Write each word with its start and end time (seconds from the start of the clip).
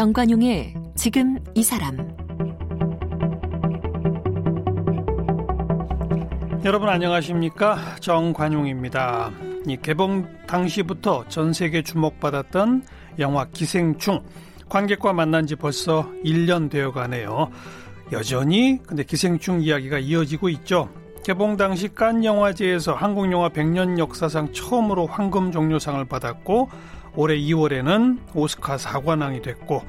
정관용의 0.00 0.72
지금 0.96 1.36
이 1.54 1.62
사람 1.62 1.94
여러분 6.64 6.88
안녕하십니까 6.88 7.96
정관용입니다. 8.00 9.30
이 9.66 9.76
개봉 9.76 10.26
당시부터 10.46 11.26
전 11.28 11.52
세계 11.52 11.82
주목받았던 11.82 12.82
영화 13.18 13.44
기생충 13.44 14.22
관객과 14.70 15.12
만난 15.12 15.46
지 15.46 15.54
벌써 15.54 16.10
1년 16.24 16.70
되어 16.70 16.92
가네요. 16.92 17.50
여전히 18.10 18.78
근데 18.86 19.02
기생충 19.02 19.60
이야기가 19.60 19.98
이어지고 19.98 20.48
있죠. 20.48 20.88
개봉 21.24 21.58
당시 21.58 21.88
깐 21.88 22.24
영화제에서 22.24 22.94
한국 22.94 23.30
영화 23.30 23.50
100년 23.50 23.98
역사상 23.98 24.54
처음으로 24.54 25.06
황금 25.06 25.52
종려상을 25.52 26.02
받았고 26.06 26.70
올해 27.16 27.36
2월에는 27.38 28.18
오스카 28.34 28.78
사관왕이 28.78 29.42
됐고 29.42 29.82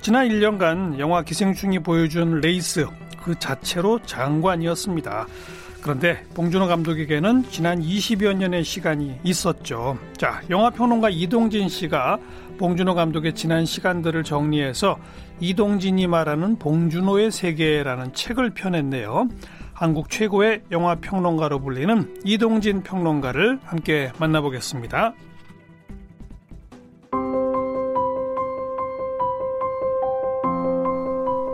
지난 0.00 0.28
1년간 0.28 0.98
영화 0.98 1.22
기생충이 1.22 1.80
보여준 1.80 2.40
레이스 2.40 2.86
그 3.22 3.38
자체로 3.38 4.00
장관이었습니다. 4.04 5.26
그런데 5.82 6.24
봉준호 6.34 6.66
감독에게는 6.66 7.44
지난 7.50 7.80
20여 7.80 8.34
년의 8.34 8.64
시간이 8.64 9.20
있었죠. 9.22 9.98
자, 10.16 10.42
영화평론가 10.50 11.10
이동진 11.10 11.68
씨가 11.68 12.18
봉준호 12.58 12.94
감독의 12.94 13.34
지난 13.34 13.64
시간들을 13.64 14.24
정리해서 14.24 14.98
이동진이 15.40 16.08
말하는 16.08 16.58
봉준호의 16.58 17.30
세계라는 17.30 18.12
책을 18.12 18.50
펴냈네요. 18.50 19.28
한국 19.72 20.10
최고의 20.10 20.62
영화 20.72 20.96
평론가로 20.96 21.60
불리는 21.60 22.16
이동진 22.24 22.82
평론가를 22.82 23.60
함께 23.62 24.10
만나보겠습니다. 24.18 25.14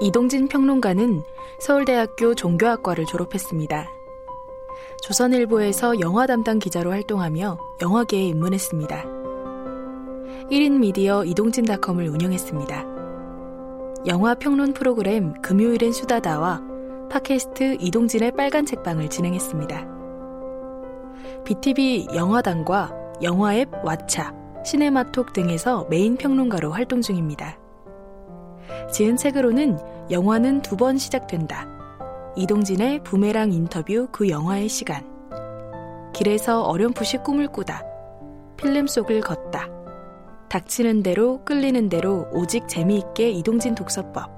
이동진 0.05 0.49
평론가는 0.49 1.23
서울대학교 1.61 2.35
종교학과를 2.35 3.07
졸업했습니다. 3.07 3.89
조선일보에서 5.03 5.99
영화 6.01 6.27
담당 6.27 6.59
기자로 6.59 6.91
활동하며 6.91 7.57
영화계에 7.81 8.27
입문했습니다. 8.27 9.03
1인 10.51 10.79
미디어 10.81 11.25
이동진닷컴을 11.25 12.11
운영했습니다. 12.11 12.85
영화 14.07 14.35
평론 14.35 14.75
프로그램 14.75 15.41
금요일엔 15.41 15.93
수다다와 15.93 16.61
팟캐스트 17.09 17.79
이동진의 17.81 18.33
빨간 18.33 18.67
책방을 18.67 19.09
진행했습니다. 19.09 19.87
BTV 21.47 22.09
영화당과 22.15 22.93
영화 23.23 23.55
앱 23.55 23.71
왓챠, 23.83 24.67
시네마톡 24.67 25.33
등에서 25.33 25.87
메인 25.89 26.19
평론가로 26.19 26.73
활동 26.73 27.01
중입니다. 27.01 27.64
지은 28.93 29.17
책으로는 29.17 29.79
영화는 30.11 30.63
두 30.63 30.77
번 30.77 30.99
시작된다. 30.99 31.67
이동진의 32.37 33.05
부메랑 33.05 33.53
인터뷰 33.53 34.09
그 34.11 34.29
영화의 34.29 34.69
시간. 34.69 35.05
길에서 36.13 36.63
어렴풋이 36.63 37.19
꿈을 37.19 37.49
꾸다. 37.49 37.83
필름 38.57 38.87
속을 38.87 39.21
걷다. 39.21 39.69
닥치는 40.49 41.03
대로 41.03 41.45
끌리는 41.45 41.89
대로 41.89 42.27
오직 42.33 42.69
재미있게 42.69 43.31
이동진 43.31 43.75
독서법. 43.75 44.31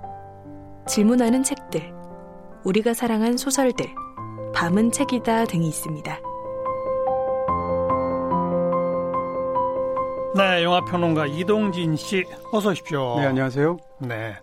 질문하는 0.86 1.42
책들. 1.42 1.92
우리가 2.64 2.94
사랑한 2.94 3.36
소설들. 3.36 3.86
밤은 4.54 4.92
책이다 4.92 5.44
등이 5.46 5.68
있습니다. 5.68 6.18
네, 10.36 10.64
영화평론가 10.64 11.26
이동진 11.28 11.96
씨, 11.96 12.22
어서 12.52 12.68
오십시오. 12.70 13.18
네, 13.20 13.26
안녕하세요. 13.26 13.78
네. 14.00 14.36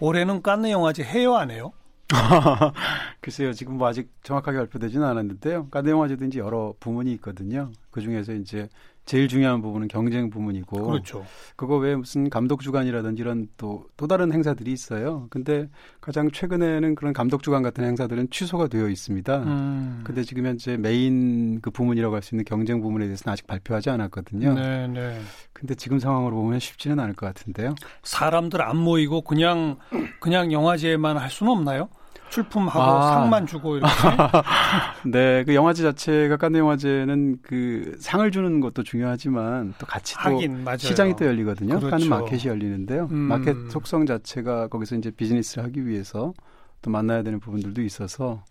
올해는 0.00 0.42
깐느 0.42 0.68
영화제 0.70 1.02
해요, 1.02 1.34
안 1.36 1.50
해요? 1.50 1.72
글쎄요, 3.22 3.54
지금 3.54 3.78
뭐 3.78 3.88
아직 3.88 4.10
정확하게 4.22 4.58
발표되지는 4.58 5.06
않았는데요. 5.06 5.68
깐느 5.70 5.88
영화제도 5.88 6.26
이제 6.26 6.38
여러 6.38 6.74
부문이 6.78 7.10
있거든요. 7.14 7.70
그 7.90 8.02
중에서 8.02 8.34
이제 8.34 8.68
제일 9.08 9.26
중요한 9.26 9.62
부분은 9.62 9.88
경쟁 9.88 10.28
부문이고. 10.28 10.82
그렇죠. 10.82 11.24
그거 11.56 11.78
외에 11.78 11.96
무슨 11.96 12.28
감독 12.28 12.60
주간이라든지 12.60 13.22
이런 13.22 13.48
또, 13.56 13.86
또 13.96 14.06
다른 14.06 14.30
행사들이 14.32 14.70
있어요. 14.70 15.26
근데 15.30 15.70
가장 16.02 16.30
최근에는 16.30 16.94
그런 16.94 17.14
감독 17.14 17.42
주간 17.42 17.62
같은 17.62 17.84
행사들은 17.84 18.28
취소가 18.30 18.68
되어 18.68 18.86
있습니다. 18.88 19.38
음. 19.38 20.02
근데 20.04 20.22
지금 20.22 20.44
현재 20.44 20.76
메인 20.76 21.60
그 21.62 21.70
부문이라고 21.70 22.14
할 22.14 22.22
수 22.22 22.34
있는 22.34 22.44
경쟁 22.44 22.82
부문에 22.82 23.06
대해서는 23.06 23.32
아직 23.32 23.46
발표하지 23.46 23.88
않았거든요. 23.88 24.52
네, 24.52 24.86
네. 24.88 25.18
근데 25.54 25.74
지금 25.74 25.98
상황으로 25.98 26.36
보면 26.36 26.60
쉽지는 26.60 27.00
않을 27.00 27.14
것 27.14 27.24
같은데요. 27.26 27.74
사람들 28.02 28.60
안 28.60 28.76
모이고 28.76 29.22
그냥 29.22 29.78
그냥 30.20 30.52
영화제만 30.52 31.16
할 31.16 31.30
수는 31.30 31.50
없나요? 31.52 31.88
출품하고 32.30 32.80
아. 32.80 33.14
상만 33.14 33.46
주고 33.46 33.76
이렇게. 33.76 33.92
네, 35.10 35.44
그 35.44 35.54
영화제 35.54 35.82
자체가 35.82 36.36
깐느 36.36 36.58
영화제는 36.58 37.38
그 37.42 37.96
상을 38.00 38.30
주는 38.30 38.60
것도 38.60 38.82
중요하지만 38.82 39.74
또 39.78 39.86
같이 39.86 40.14
또 40.14 40.20
하긴, 40.20 40.64
시장이 40.78 41.16
또 41.16 41.26
열리거든요. 41.26 41.78
그렇죠. 41.78 41.90
깐느 41.90 42.04
마켓이 42.04 42.46
열리는데요. 42.46 43.08
음. 43.10 43.16
마켓 43.16 43.56
속성 43.70 44.06
자체가 44.06 44.68
거기서 44.68 44.96
이제 44.96 45.10
비즈니스를 45.10 45.64
하기 45.64 45.86
위해서 45.86 46.32
또 46.82 46.90
만나야 46.90 47.22
되는 47.22 47.40
부분들도 47.40 47.82
있어서 47.82 48.44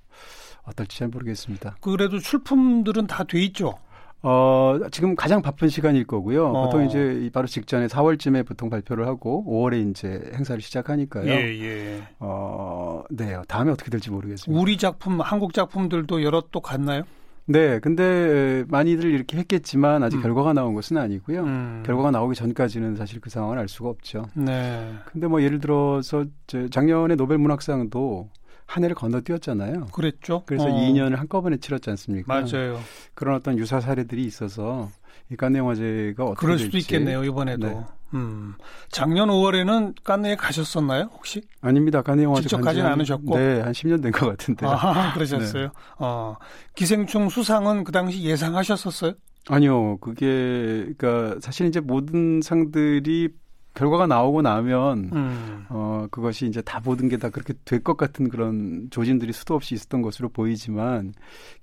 어떨지 0.64 1.00
잘 1.00 1.08
모르겠습니다. 1.08 1.78
그래도 1.82 2.20
출품들은 2.20 3.08
다 3.08 3.24
돼 3.24 3.40
있죠. 3.46 3.76
어, 4.24 4.78
지금 4.92 5.16
가장 5.16 5.42
바쁜 5.42 5.70
시간일 5.70 6.06
거고요. 6.06 6.48
어. 6.48 6.66
보통 6.66 6.86
이제 6.86 7.30
바로 7.34 7.48
직전에 7.48 7.88
4월쯤에 7.88 8.46
보통 8.46 8.70
발표를 8.70 9.08
하고 9.08 9.46
5월에 9.48 9.90
이제 9.90 10.32
행사를 10.34 10.60
시작하니까요. 10.60 11.32
예, 11.32 11.60
예. 11.60 12.04
어, 12.20 13.04
네. 13.10 13.38
다음에 13.48 13.72
어떻게 13.72 13.92
될지 13.92 14.10
모르겠습니다. 14.10 14.60
우리 14.60 14.78
작품, 14.78 15.22
한국 15.22 15.54
작품들도 15.54 16.24
여러 16.24 16.44
또 16.52 16.62
갔나요? 16.62 17.04
네, 17.50 17.80
근데 17.80 18.66
많이들 18.68 19.10
이렇게 19.10 19.38
했겠지만 19.38 20.04
아직 20.04 20.18
음. 20.18 20.22
결과가 20.22 20.52
나온 20.52 20.74
것은 20.74 20.98
아니고요. 20.98 21.44
음. 21.44 21.84
결과가 21.86 22.12
나오기 22.12 22.36
전까지는 22.36 22.98
사실 22.98 23.22
그 23.22 23.30
상황을 23.30 23.58
알 23.58 23.70
수가 23.70 23.88
없죠. 23.90 24.26
네. 24.34 24.94
근데 25.06 25.28
뭐 25.28 25.42
예를 25.42 25.60
들어서 25.60 26.26
작년에 26.72 27.16
노벨 27.16 27.38
문학상도 27.38 28.30
한 28.68 28.84
해를 28.84 28.96
건너뛰었잖아요. 28.96 29.88
그랬죠. 29.94 30.44
그래서 30.46 30.66
어. 30.66 30.68
2년을 30.70 31.16
한꺼번에 31.16 31.58
치렀지 31.58 31.90
않습니까? 31.92 32.32
맞아요. 32.42 32.80
그런 33.16 33.36
어떤 33.36 33.58
유사 33.58 33.80
사례들이 33.80 34.24
있어서 34.26 34.90
이 35.32 35.36
깐네 35.36 35.60
영화제가 35.60 36.24
어떻게 36.26 36.40
그럴 36.40 36.60
수도 36.60 36.72
될지. 36.74 36.86
있겠네요 36.86 37.24
이번에도. 37.24 37.68
네. 37.68 37.82
음. 38.14 38.54
작년 38.90 39.28
5월에는 39.30 39.96
깐네에 40.04 40.36
가셨었나요 40.36 41.10
혹시? 41.14 41.42
아닙니다. 41.62 42.02
깐네 42.02 42.24
영화제 42.24 42.44
직접 42.44 42.62
가진 42.62 42.86
않으셨고. 42.86 43.38
네, 43.38 43.62
한 43.62 43.72
10년 43.72 44.02
된 44.04 44.12
것 44.12 44.28
같은데. 44.28 44.66
아, 44.66 45.14
그러셨어요. 45.14 45.64
네. 45.64 45.70
어, 46.00 46.36
기생충 46.76 47.30
수상은 47.30 47.84
그 47.84 47.92
당시 47.92 48.22
예상하셨었어요? 48.24 49.14
아니요. 49.50 49.98
그게 50.00 50.94
그러니까 50.98 51.38
사실 51.42 51.68
이제 51.68 51.80
모든 51.80 52.42
상들이 52.42 53.30
결과가 53.78 54.08
나오고 54.08 54.42
나면 54.42 55.10
음. 55.14 55.66
어 55.70 56.08
그것이 56.10 56.48
이제 56.48 56.62
다 56.62 56.82
모든 56.84 57.10
게 57.10 57.18
다 57.18 57.30
그렇게 57.30 57.54
될 57.66 57.84
것 57.84 57.96
같은 57.98 58.28
그런 58.30 58.88
조짐들이 58.90 59.32
수도 59.34 59.54
없이 59.56 59.76
있었던 59.76 60.02
것으로 60.02 60.30
보이지만 60.30 61.14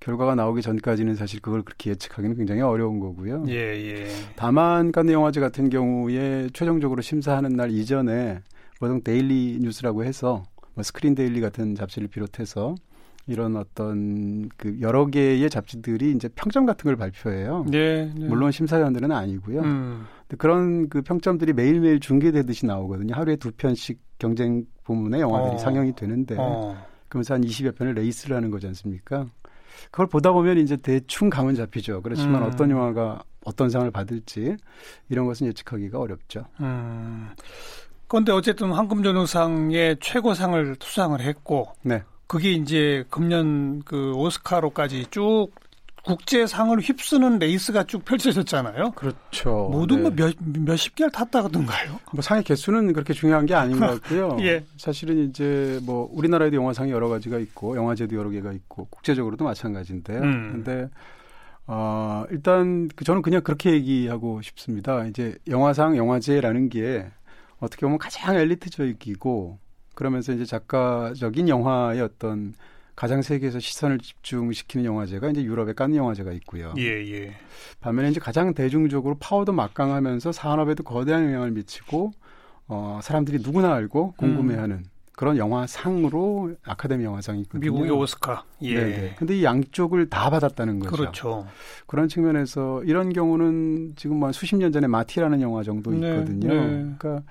결과가 0.00 0.34
나오기 0.34 0.62
전까지는 0.62 1.16
사실 1.16 1.40
그걸 1.40 1.62
그렇게 1.62 1.90
예측하기는 1.90 2.36
굉장히 2.36 2.60
어려운 2.60 3.00
거고요. 3.00 3.44
예, 3.48 3.54
예. 3.54 4.06
다만 4.36 4.92
깐느 4.92 5.10
영화제 5.12 5.40
같은 5.40 5.70
경우에 5.70 6.48
최종적으로 6.52 7.02
심사하는 7.02 7.50
날 7.56 7.70
이전에 7.70 8.40
보통 8.78 9.02
daily 9.02 9.58
news라고 9.60 10.04
해서 10.04 10.44
뭐 10.74 10.82
스크린 10.82 11.14
데일리 11.14 11.40
같은 11.40 11.74
잡지를 11.74 12.08
비롯해서 12.08 12.74
이런 13.26 13.56
어떤 13.56 14.48
그 14.56 14.76
여러 14.80 15.06
개의 15.06 15.48
잡지들이 15.48 16.12
이제 16.12 16.28
평점 16.34 16.66
같은 16.66 16.84
걸 16.84 16.96
발표해요. 16.96 17.64
네, 17.70 18.12
네. 18.14 18.28
물론 18.28 18.50
심사위원들은 18.52 19.10
아니고요. 19.10 19.60
음. 19.62 20.04
그런 20.36 20.88
그 20.88 21.02
평점들이 21.02 21.52
매일매일 21.52 22.00
중계되듯이 22.00 22.66
나오거든요. 22.66 23.14
하루에 23.14 23.36
두 23.36 23.50
편씩 23.52 24.00
경쟁 24.18 24.64
부문의 24.84 25.20
영화들이 25.20 25.54
어. 25.54 25.58
상영이 25.58 25.94
되는데 25.94 26.36
어. 26.38 26.76
그러면서 27.08 27.34
한 27.34 27.42
20여 27.42 27.76
편을 27.76 27.94
레이스를 27.94 28.36
하는 28.36 28.50
거지 28.50 28.66
않습니까? 28.66 29.26
그걸 29.90 30.06
보다 30.06 30.32
보면 30.32 30.58
이제 30.58 30.76
대충 30.76 31.30
감은 31.30 31.54
잡히죠. 31.54 32.02
그렇지만 32.02 32.42
음. 32.42 32.48
어떤 32.48 32.70
영화가 32.70 33.22
어떤 33.44 33.70
상을 33.70 33.88
받을지 33.90 34.56
이런 35.08 35.26
것은 35.26 35.46
예측하기가 35.48 35.98
어렵죠. 35.98 36.46
음. 36.60 37.28
그런데 38.06 38.32
어쨌든 38.32 38.72
황금조명상의 38.72 39.96
최고상을 40.00 40.76
수상을 40.80 41.20
했고 41.20 41.68
네. 41.82 42.02
그게 42.26 42.52
이제 42.52 43.04
금년 43.10 43.82
그 43.84 44.12
오스카로까지 44.14 45.06
쭉 45.10 45.48
국제상을 46.04 46.78
휩쓰는 46.80 47.38
레이스가 47.38 47.84
쭉 47.84 48.04
펼쳐졌잖아요. 48.04 48.92
그렇죠. 48.92 49.68
모든 49.72 50.02
네. 50.04 50.10
몇, 50.14 50.34
몇십 50.38 50.94
개를 50.94 51.10
탔다던가요? 51.10 51.98
뭐 52.12 52.22
상의 52.22 52.44
개수는 52.44 52.92
그렇게 52.92 53.14
중요한 53.14 53.46
게 53.46 53.54
아닌 53.54 53.80
것 53.80 53.86
같고요. 54.02 54.36
예. 54.40 54.64
사실은 54.76 55.28
이제 55.28 55.80
뭐 55.82 56.08
우리나라에도 56.12 56.56
영화상이 56.56 56.90
여러 56.90 57.08
가지가 57.08 57.38
있고 57.38 57.76
영화제도 57.76 58.14
여러 58.16 58.28
개가 58.30 58.52
있고 58.52 58.86
국제적으로도 58.90 59.44
마찬가지인데요. 59.44 60.20
음. 60.20 60.52
근데 60.52 60.90
어, 61.66 62.24
일단 62.30 62.88
그 62.94 63.04
저는 63.04 63.22
그냥 63.22 63.42
그렇게 63.42 63.72
얘기하고 63.72 64.42
싶습니다. 64.42 65.06
이제 65.06 65.36
영화상, 65.48 65.96
영화제라는 65.96 66.68
게 66.68 67.06
어떻게 67.60 67.86
보면 67.86 67.98
가장 67.98 68.36
엘리트적이고 68.36 69.58
그러면서 69.94 70.32
이제 70.32 70.44
작가적인 70.44 71.48
영화의 71.48 72.02
어떤 72.02 72.52
가장 72.96 73.22
세계에서 73.22 73.58
시선을 73.58 73.98
집중시키는 73.98 74.84
영화제가 74.84 75.30
이제 75.30 75.42
유럽의 75.42 75.74
깐 75.74 75.94
영화제가 75.94 76.32
있고요. 76.32 76.74
예, 76.78 76.84
예. 76.84 77.34
반면에 77.80 78.10
이제 78.10 78.20
가장 78.20 78.54
대중적으로 78.54 79.16
파워도 79.18 79.52
막강하면서 79.52 80.32
산업에도 80.32 80.82
거대한 80.84 81.24
영향을 81.24 81.50
미치고 81.50 82.12
어 82.68 83.00
사람들이 83.02 83.38
누구나 83.42 83.74
알고 83.74 84.14
궁금해하는 84.16 84.76
음. 84.76 84.84
그런 85.16 85.36
영화상으로 85.36 86.54
아카데미 86.64 87.04
영화상이 87.04 87.42
있거든요. 87.42 87.72
미국의 87.72 87.90
오스카. 87.90 88.44
예. 88.62 88.74
네. 88.74 89.14
근데 89.16 89.38
이 89.38 89.44
양쪽을 89.44 90.08
다 90.10 90.28
받았다는 90.30 90.80
거죠. 90.80 90.96
그렇죠. 90.96 91.46
그런 91.86 92.08
측면에서 92.08 92.82
이런 92.84 93.12
경우는 93.12 93.94
지금 93.96 94.16
뭐 94.16 94.32
수십 94.32 94.56
년 94.56 94.72
전에 94.72 94.86
마티라는 94.88 95.40
영화 95.40 95.62
정도 95.62 95.92
네, 95.92 96.10
있거든요. 96.10 96.48
네, 96.48 96.60
네. 96.60 96.94
그러니까 96.98 97.22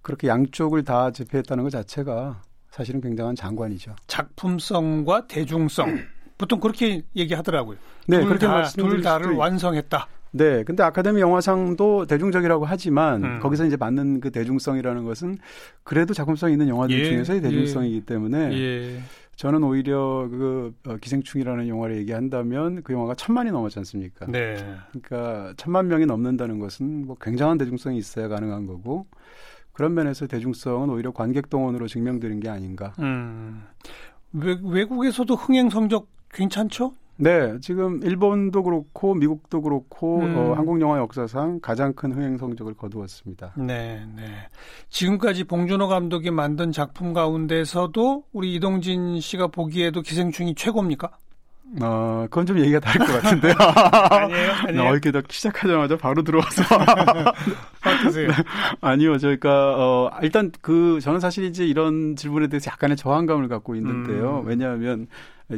그렇게 0.00 0.28
양쪽을 0.28 0.84
다 0.84 1.10
제패했다는 1.10 1.64
것 1.64 1.70
자체가 1.70 2.42
사실은 2.70 3.00
굉장한 3.00 3.34
장관이죠. 3.34 3.96
작품성과 4.06 5.26
대중성. 5.26 5.98
보통 6.38 6.60
그렇게 6.60 7.02
얘기하더라고요. 7.14 7.78
네, 8.06 8.22
그렇게 8.24 8.46
말씀둘 8.46 9.02
다를 9.02 9.32
완성했다. 9.32 10.08
네, 10.32 10.64
근데 10.64 10.82
아카데미 10.82 11.20
영화상도 11.20 12.04
대중적이라고 12.06 12.66
하지만 12.66 13.24
음. 13.24 13.40
거기서 13.40 13.64
이제 13.64 13.76
받는 13.76 14.20
그 14.20 14.30
대중성이라는 14.30 15.04
것은 15.04 15.38
그래도 15.82 16.12
작품성 16.12 16.52
있는 16.52 16.68
영화들 16.68 16.98
예, 16.98 17.04
중에서의 17.04 17.40
대중성이기 17.40 17.96
예. 17.96 18.00
때문에 18.00 18.52
예. 18.52 19.00
저는 19.36 19.62
오히려 19.62 20.28
그 20.30 20.74
어, 20.86 20.96
기생충이라는 20.96 21.68
영화를 21.68 21.96
얘기한다면 21.98 22.82
그 22.82 22.92
영화가 22.92 23.14
천만이 23.14 23.50
넘었지 23.50 23.78
않습니까? 23.78 24.26
네. 24.26 24.56
그러니까 24.90 25.54
천만 25.56 25.88
명이 25.88 26.06
넘는다는 26.06 26.58
것은 26.58 27.06
뭐 27.06 27.16
굉장한 27.20 27.58
대중성이 27.58 27.98
있어야 27.98 28.28
가능한 28.28 28.66
거고 28.66 29.06
그런 29.76 29.92
면에서 29.92 30.26
대중성은 30.26 30.88
오히려 30.88 31.10
관객 31.10 31.50
동원으로 31.50 31.86
증명되는 31.86 32.40
게 32.40 32.48
아닌가. 32.48 32.94
음. 32.98 33.62
외, 34.32 34.56
외국에서도 34.62 35.34
흥행 35.34 35.68
성적 35.68 36.08
괜찮죠? 36.32 36.94
네, 37.18 37.60
지금 37.60 38.02
일본도 38.02 38.62
그렇고 38.62 39.14
미국도 39.14 39.60
그렇고 39.60 40.20
음. 40.20 40.34
어, 40.34 40.54
한국 40.54 40.80
영화 40.80 40.98
역사상 40.98 41.60
가장 41.60 41.92
큰 41.92 42.12
흥행 42.12 42.38
성적을 42.38 42.72
거두었습니다. 42.72 43.52
네, 43.58 44.02
네. 44.16 44.22
지금까지 44.88 45.44
봉준호 45.44 45.88
감독이 45.88 46.30
만든 46.30 46.72
작품 46.72 47.12
가운데서도 47.12 48.24
우리 48.32 48.54
이동진 48.54 49.20
씨가 49.20 49.48
보기에도 49.48 50.00
기생충이 50.00 50.54
최고입니까? 50.54 51.10
어, 51.80 52.26
그건 52.30 52.46
좀 52.46 52.58
얘기가 52.58 52.80
다를 52.80 53.06
것 53.06 53.22
같은데요. 53.22 53.54
아니에요? 54.10 54.52
아니에요? 54.52 54.84
나 54.84 54.90
이렇게 54.90 55.12
시작하자마자 55.28 55.96
바로 55.96 56.22
들어와서. 56.22 56.62
어떠세요? 57.84 58.30
아니요, 58.80 59.18
저희가, 59.18 59.74
어, 59.76 60.10
일단 60.22 60.52
그, 60.60 61.00
저는 61.02 61.20
사실 61.20 61.44
이제 61.44 61.66
이런 61.66 62.16
질문에 62.16 62.46
대해서 62.46 62.70
약간의 62.70 62.96
저항감을 62.96 63.48
갖고 63.48 63.74
있는데요. 63.74 64.40
음. 64.40 64.46
왜냐하면 64.46 65.06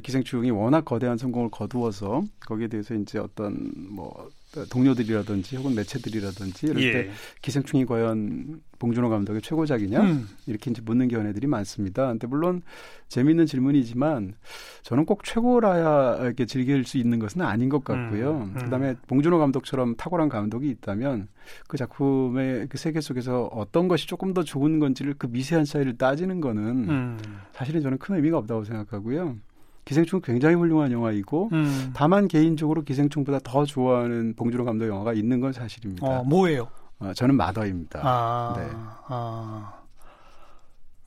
기생충이 0.03 0.51
워낙 0.51 0.85
거대한 0.85 1.17
성공을 1.17 1.51
거두어서 1.51 2.23
거기에 2.47 2.69
대해서 2.69 2.95
이제 2.95 3.19
어떤 3.19 3.73
뭐 3.91 4.29
동료들이라든지 4.71 5.56
혹은 5.56 5.75
매체들이라든지 5.75 6.67
이럴 6.67 6.83
예. 6.83 6.93
때 6.93 7.11
기생충이 7.43 7.85
과연 7.87 8.61
봉준호 8.79 9.09
감독의 9.09 9.43
최고작이냐 9.43 10.00
음. 10.00 10.29
이렇게 10.47 10.71
이제 10.71 10.81
묻는 10.85 11.09
견해들이 11.09 11.47
많습니다. 11.47 12.09
근데 12.09 12.27
물론 12.27 12.62
재미있는 13.09 13.47
질문이지만 13.47 14.35
저는 14.83 15.05
꼭 15.05 15.25
최고라야 15.25 16.19
이렇게 16.23 16.47
즐길 16.47 16.85
수 16.85 16.99
있는 16.99 17.19
것은 17.19 17.43
아닌 17.43 17.69
것 17.69 17.85
같고요. 17.85 18.37
음. 18.37 18.55
음. 18.56 18.65
그다음에 18.65 18.95
봉준호 19.06 19.39
감독처럼 19.39 19.97
탁월한 19.97 20.29
감독이 20.29 20.69
있다면 20.71 21.29
그 21.67 21.77
작품의 21.77 22.69
그 22.69 22.79
세계 22.79 23.00
속에서 23.00 23.45
어떤 23.47 23.89
것이 23.89 24.06
조금 24.06 24.33
더 24.33 24.43
좋은 24.43 24.79
건지를 24.79 25.15
그 25.19 25.27
미세한 25.27 25.65
차이를 25.65 25.99
따지는 25.99 26.41
거는 26.41 26.89
음. 26.89 27.19
사실은 27.53 27.83
저는 27.83 27.99
큰 27.99 28.17
의미가 28.17 28.39
없다고 28.39 28.65
생각하고요. 28.65 29.37
기생충 29.88 30.20
굉장히 30.20 30.55
훌륭한 30.55 30.93
영화이고 30.93 31.49
음. 31.50 31.90
다만 31.94 32.29
개인적으로 32.29 32.82
기생충보다 32.82 33.38
더 33.43 33.64
좋아하는 33.64 34.35
봉준호 34.37 34.67
감독 34.67 34.87
영화가 34.87 35.14
있는 35.14 35.40
건 35.40 35.55
사실입니다. 35.55 36.06
어, 36.06 36.25
뭐예요? 36.25 36.69
어, 36.99 37.12
저는 37.14 37.37
마더입니다. 37.37 38.00
아, 38.05 38.55
네. 38.58 38.69
아. 39.08 39.73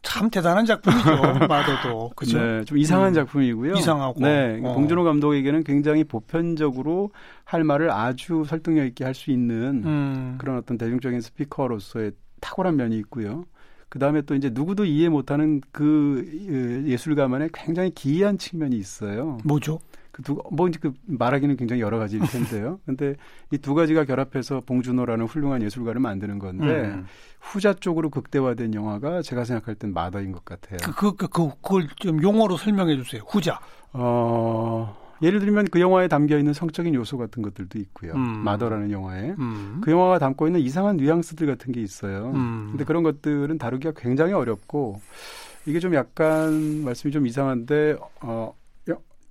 참 0.02 0.32
대단한 0.32 0.66
작품이죠. 0.66 1.46
마더도. 1.48 2.10
그죠? 2.16 2.40
네, 2.40 2.64
좀 2.66 2.80
이상한 2.80 3.10
음. 3.10 3.14
작품이고요. 3.14 3.76
이상하고. 3.76 4.20
네. 4.20 4.60
어. 4.64 4.74
봉준호 4.74 5.04
감독에게는 5.04 5.64
굉장히 5.64 6.04
보편적으로 6.04 7.12
할 7.46 7.64
말을 7.64 7.92
아주 7.92 8.44
설득력 8.48 8.88
있게 8.88 9.04
할 9.04 9.14
수 9.14 9.30
있는 9.30 9.84
음. 9.86 10.36
그런 10.40 10.58
어떤 10.58 10.80
대중적인 10.80 11.22
스피커로서의 11.22 12.14
탁월한 12.40 12.78
면이 12.78 12.98
있고요. 12.98 13.46
그 13.92 14.00
다음에 14.00 14.22
또 14.22 14.36
이제 14.36 14.50
누구도 14.54 14.86
이해 14.86 15.10
못하는 15.10 15.60
그 15.74 16.26
예, 16.88 16.90
예술가만의 16.94 17.50
굉장히 17.54 17.90
기이한 17.92 18.38
측면이 18.38 18.78
있어요. 18.78 19.38
뭐죠? 19.44 19.80
그 20.14 20.22
두, 20.24 20.42
뭐 20.50 20.70
이제 20.70 20.80
그 20.82 20.94
말하기는 21.08 21.58
굉장히 21.58 21.82
여러 21.82 22.00
가지일 22.00 22.22
텐데요. 22.26 22.80
근데 22.88 23.16
이 23.52 23.58
두 23.58 23.74
가지가 23.76 24.06
결합해서 24.06 24.62
봉준호라는 24.66 25.26
훌륭한 25.26 25.62
예술가를 25.62 26.00
만드는 26.00 26.40
건데 26.40 26.66
음. 26.86 27.06
후자 27.42 27.74
쪽으로 27.74 28.10
극대화된 28.10 28.74
영화가 28.74 29.24
제가 29.24 29.44
생각할 29.44 29.76
땐 29.76 29.94
마더인 29.94 30.32
것 30.32 30.46
같아요. 30.46 30.78
그, 30.96 31.14
그, 31.18 31.28
그, 31.28 31.50
그걸 31.62 31.88
좀 31.98 32.24
용어로 32.24 32.56
설명해 32.56 32.96
주세요. 32.96 33.24
후자. 33.28 33.60
어, 33.92 34.96
예를 35.22 35.40
들면 35.40 35.68
그 35.70 35.80
영화에 35.80 36.08
담겨 36.08 36.38
있는 36.38 36.54
성적인 36.54 36.94
요소 36.96 37.18
같은 37.18 37.44
것들도 37.44 37.78
있고요. 37.80 38.14
음. 38.14 38.44
마더라는 38.44 38.92
영화에 38.92 39.36
음. 39.38 39.82
그 39.84 39.92
영화가 39.92 40.20
담고 40.20 40.48
있는 40.48 40.60
이상한 40.62 40.98
뉘앙스들 40.98 41.48
같은 41.48 41.72
게 41.72 41.82
있어요. 41.82 42.32
음. 42.34 42.70
근데 42.72 42.84
그런 42.84 43.04
것들은 43.04 43.58
다루기가 43.58 43.94
굉장히 43.96 44.34
어렵고 44.34 45.02
이게 45.66 45.80
좀 45.80 45.94
약간 45.94 46.84
말씀이 46.84 47.12
좀 47.12 47.28
이상한데 47.28 47.98
어 48.22 48.54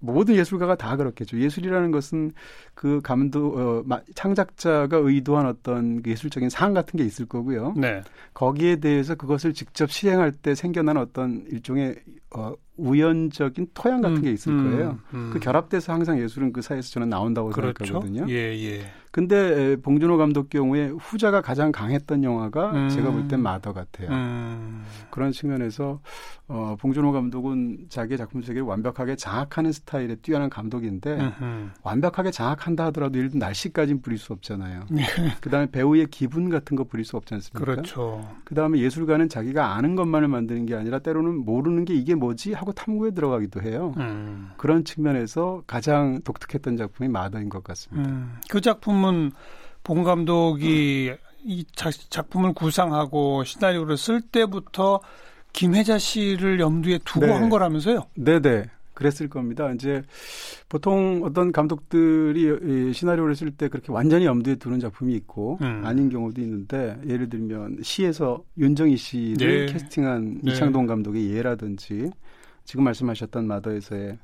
모든 0.00 0.34
예술가가 0.34 0.74
다 0.76 0.96
그렇겠죠. 0.96 1.38
예술이라는 1.38 1.90
것은 1.90 2.32
그 2.74 3.00
감독 3.02 3.56
어, 3.56 3.84
창작자가 4.14 4.96
의도한 4.96 5.46
어떤 5.46 6.02
예술적인 6.04 6.48
사항 6.48 6.74
같은 6.74 6.96
게 6.98 7.04
있을 7.04 7.26
거고요. 7.26 7.74
네. 7.76 8.02
거기에 8.34 8.76
대해서 8.76 9.14
그것을 9.14 9.52
직접 9.52 9.90
시행할 9.90 10.32
때 10.32 10.54
생겨난 10.54 10.96
어떤 10.96 11.44
일종의 11.50 11.96
어, 12.34 12.54
우연적인 12.76 13.68
토양 13.74 14.00
같은 14.00 14.16
음, 14.18 14.22
게 14.22 14.32
있을 14.32 14.52
음, 14.52 14.70
거예요. 14.70 14.98
음, 15.12 15.30
그 15.32 15.38
결합돼서 15.38 15.92
항상 15.92 16.18
예술은 16.18 16.52
그 16.52 16.62
사이에서 16.62 16.90
저는 16.90 17.08
나온다고 17.10 17.50
그렇죠? 17.50 17.84
생각하거든요. 17.84 18.26
예, 18.30 18.34
예. 18.34 18.84
근데 19.10 19.76
봉준호 19.76 20.16
감독 20.18 20.50
경우에 20.50 20.88
후자가 20.88 21.40
가장 21.40 21.72
강했던 21.72 22.22
영화가 22.22 22.72
음. 22.72 22.88
제가 22.90 23.10
볼 23.10 23.28
땐 23.28 23.40
마더 23.40 23.72
같아요. 23.72 24.08
음. 24.10 24.84
그런 25.10 25.32
측면에서 25.32 26.00
어, 26.48 26.76
봉준호 26.80 27.12
감독은 27.12 27.86
자기의 27.88 28.18
작품 28.18 28.42
세계를 28.42 28.62
완벽하게 28.62 29.14
장악하는 29.16 29.70
스타일의 29.72 30.16
뛰어난 30.16 30.50
감독인데 30.50 31.12
음흠. 31.20 31.70
완벽하게 31.82 32.30
장악한다 32.32 32.86
하더라도 32.86 33.18
예를 33.18 33.30
들면 33.30 33.38
날씨까지는 33.46 34.02
부릴 34.02 34.18
수 34.18 34.32
없잖아요. 34.32 34.86
예. 34.96 35.02
그다음에 35.40 35.70
배우의 35.70 36.06
기분 36.10 36.48
같은 36.50 36.76
거 36.76 36.84
부릴 36.84 37.04
수 37.04 37.16
없지 37.16 37.34
않습니까? 37.34 37.60
그렇죠. 37.64 38.28
그다음에 38.44 38.78
예술가는 38.78 39.28
자기가 39.28 39.74
아는 39.74 39.94
것만을 39.94 40.26
만드는 40.28 40.66
게 40.66 40.74
아니라 40.74 40.98
때로는 40.98 41.44
모르는 41.44 41.84
게 41.84 41.94
이게 41.94 42.14
뭐지 42.16 42.52
하고 42.54 42.72
탐구에 42.72 43.12
들어가기도 43.12 43.62
해요. 43.62 43.94
음. 43.98 44.50
그런 44.56 44.84
측면에서 44.84 45.62
가장 45.68 46.20
독특했던 46.22 46.76
작품이 46.76 47.08
마더인 47.08 47.48
것 47.48 47.62
같습니다. 47.62 48.10
음. 48.10 48.36
그 48.48 48.60
작품 48.60 48.99
은 49.04 49.32
봉 49.82 50.04
감독이 50.04 51.10
이 51.44 51.64
작 51.72 52.28
품을 52.30 52.52
구상하고 52.52 53.44
시나리오를 53.44 53.96
쓸 53.96 54.20
때부터 54.20 55.00
김혜자 55.52 55.98
씨를 55.98 56.60
염두에 56.60 56.98
두고 57.04 57.26
네. 57.26 57.32
한 57.32 57.48
거라면서요? 57.48 58.04
네네. 58.14 58.66
그랬을 58.94 59.28
겁니다. 59.30 59.72
이제 59.72 60.02
보통 60.68 61.22
어떤 61.24 61.50
감독들이 61.52 62.92
시나리오를 62.92 63.34
쓸 63.34 63.50
때 63.50 63.68
그렇게 63.68 63.90
완전히 63.90 64.26
염두에 64.26 64.56
두는 64.56 64.78
작품이 64.78 65.14
있고 65.14 65.58
음. 65.62 65.82
아닌 65.86 66.10
경우도 66.10 66.42
있는데 66.42 67.00
예를 67.06 67.30
들면 67.30 67.78
시에서 67.82 68.44
윤정희 68.58 68.98
씨를 68.98 69.66
네. 69.66 69.72
캐스팅한 69.72 70.40
네. 70.42 70.52
이창동 70.52 70.86
감독의 70.86 71.30
예라든지 71.30 72.10
지금 72.64 72.84
말씀하셨던 72.84 73.46
마더에서의 73.46 74.18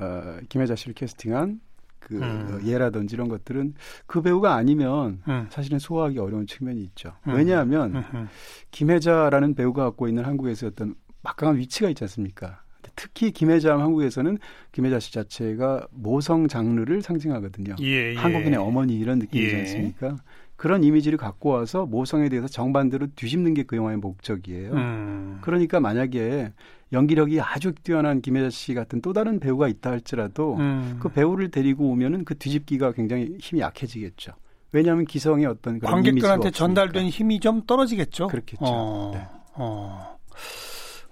어, 0.00 0.38
김혜자 0.48 0.74
씨를 0.74 0.94
캐스팅한 0.94 1.60
그 2.04 2.20
음. 2.20 2.60
예라든지 2.64 3.14
이런 3.16 3.28
것들은 3.28 3.74
그 4.06 4.22
배우가 4.22 4.54
아니면 4.54 5.22
음. 5.26 5.46
사실은 5.50 5.78
소화하기 5.78 6.18
어려운 6.18 6.46
측면이 6.46 6.80
있죠. 6.82 7.12
음. 7.26 7.34
왜냐하면 7.34 7.96
음. 7.96 8.28
김혜자라는 8.70 9.54
배우가 9.54 9.84
갖고 9.84 10.06
있는 10.06 10.24
한국에서 10.24 10.66
어떤 10.68 10.94
막강한 11.22 11.56
위치가 11.56 11.88
있지 11.88 12.04
않습니까? 12.04 12.60
특히 12.96 13.32
김혜자 13.32 13.78
한국에서는 13.78 14.38
김혜자 14.72 15.00
씨 15.00 15.12
자체가 15.12 15.86
모성 15.90 16.46
장르를 16.46 17.02
상징하거든요. 17.02 17.76
예, 17.80 18.12
예. 18.12 18.14
한국인의 18.14 18.58
어머니 18.58 18.96
이런 18.98 19.18
느낌이지 19.18 19.54
예. 19.54 19.60
않습니까? 19.60 20.16
그런 20.56 20.84
이미지를 20.84 21.18
갖고 21.18 21.48
와서 21.48 21.86
모성에 21.86 22.28
대해서 22.28 22.46
정반대로 22.46 23.08
뒤집는 23.16 23.54
게 23.54 23.64
그 23.64 23.76
영화의 23.76 23.96
목적이에요. 23.96 24.72
음. 24.74 25.38
그러니까 25.40 25.80
만약에 25.80 26.52
연기력이 26.94 27.40
아주 27.40 27.72
뛰어난 27.82 28.22
김혜자 28.22 28.50
씨 28.50 28.72
같은 28.72 29.02
또 29.02 29.12
다른 29.12 29.40
배우가 29.40 29.68
있다 29.68 29.90
할지라도 29.90 30.56
음. 30.56 30.96
그 31.00 31.10
배우를 31.10 31.50
데리고 31.50 31.90
오면은 31.90 32.24
그 32.24 32.38
뒤집기가 32.38 32.92
굉장히 32.92 33.36
힘이 33.40 33.60
약해지겠죠. 33.60 34.32
왜냐하면 34.72 35.04
기성의 35.04 35.46
어떤 35.46 35.78
그런 35.78 35.92
관객들한테 35.92 36.50
전달된 36.50 37.06
힘이 37.08 37.40
좀 37.40 37.62
떨어지겠죠. 37.66 38.28
그렇겠죠. 38.28 38.64
어, 38.64 39.10
네. 39.14 39.26
어. 39.54 40.18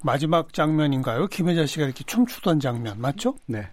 마지막 0.03 0.53
장면인가요? 0.53 1.29
김혜자 1.29 1.67
씨가 1.67 1.85
이렇게 1.85 2.03
춤추던 2.05 2.61
장면 2.61 3.01
맞죠? 3.01 3.37
네. 3.47 3.69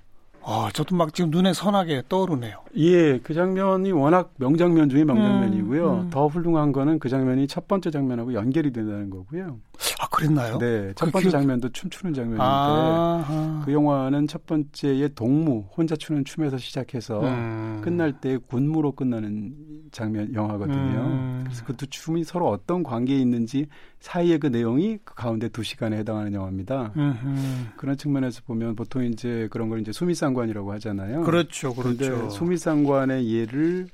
아, 0.52 0.70
저도 0.74 0.96
막 0.96 1.14
지금 1.14 1.30
눈에 1.30 1.54
선하게 1.54 2.04
떠오르네요. 2.10 2.58
예, 2.78 3.20
그 3.20 3.36
장면이 3.36 3.92
워낙 3.92 4.34
명장면 4.38 4.90
중에 4.90 5.04
명장면이고요. 5.04 5.94
음, 5.94 6.00
음. 6.06 6.10
더 6.10 6.28
훌륭한 6.28 6.72
거는 6.72 6.98
그 6.98 7.08
장면이 7.08 7.48
첫 7.48 7.68
번째 7.68 7.92
장면하고 7.92 8.34
연결이 8.34 8.72
된다는 8.72 9.10
거고요. 9.12 9.60
아, 10.00 10.08
그랬나요? 10.10 10.58
네, 10.58 10.92
첫 10.96 11.06
그 11.06 11.12
번째 11.12 11.28
그... 11.28 11.32
장면도 11.32 11.70
춤추는 11.70 12.14
장면인데 12.14 12.44
아, 12.44 13.62
그 13.64 13.72
영화는 13.72 14.28
첫 14.28 14.46
번째의 14.48 15.14
동무 15.14 15.66
혼자 15.76 15.96
추는 15.96 16.26
춤에서 16.26 16.58
시작해서 16.58 17.22
음. 17.22 17.82
끝날 17.84 18.20
때 18.20 18.38
군무로 18.38 18.94
끝나는 18.94 19.54
장면 19.92 20.34
영화거든요. 20.34 20.78
음. 20.78 21.42
그래서 21.44 21.64
그 21.66 21.74
두 21.80 21.88
춤이 21.88 22.24
서로 22.24 22.50
어떤 22.50 22.84
관계에 22.84 23.18
있는지 23.18 23.68
사이의 24.00 24.40
그 24.40 24.48
내용이 24.48 25.00
그 25.04 25.14
가운데 25.16 25.50
두 25.50 25.64
시간에 25.64 25.98
해당하는 25.98 26.34
영화입니다. 26.34 26.94
음흠. 26.96 27.76
그런 27.76 27.98
측면에서 27.98 28.42
보면 28.46 28.76
보통 28.76 29.04
이제 29.04 29.48
그런 29.52 29.70
걸 29.70 29.82
이제 29.82 29.92
수미상관이라고 29.92 30.72
하잖아요. 30.74 31.24
그렇죠, 31.24 31.74
그렇죠. 31.74 32.30
수미상관의 32.30 33.30
예를 33.30 33.88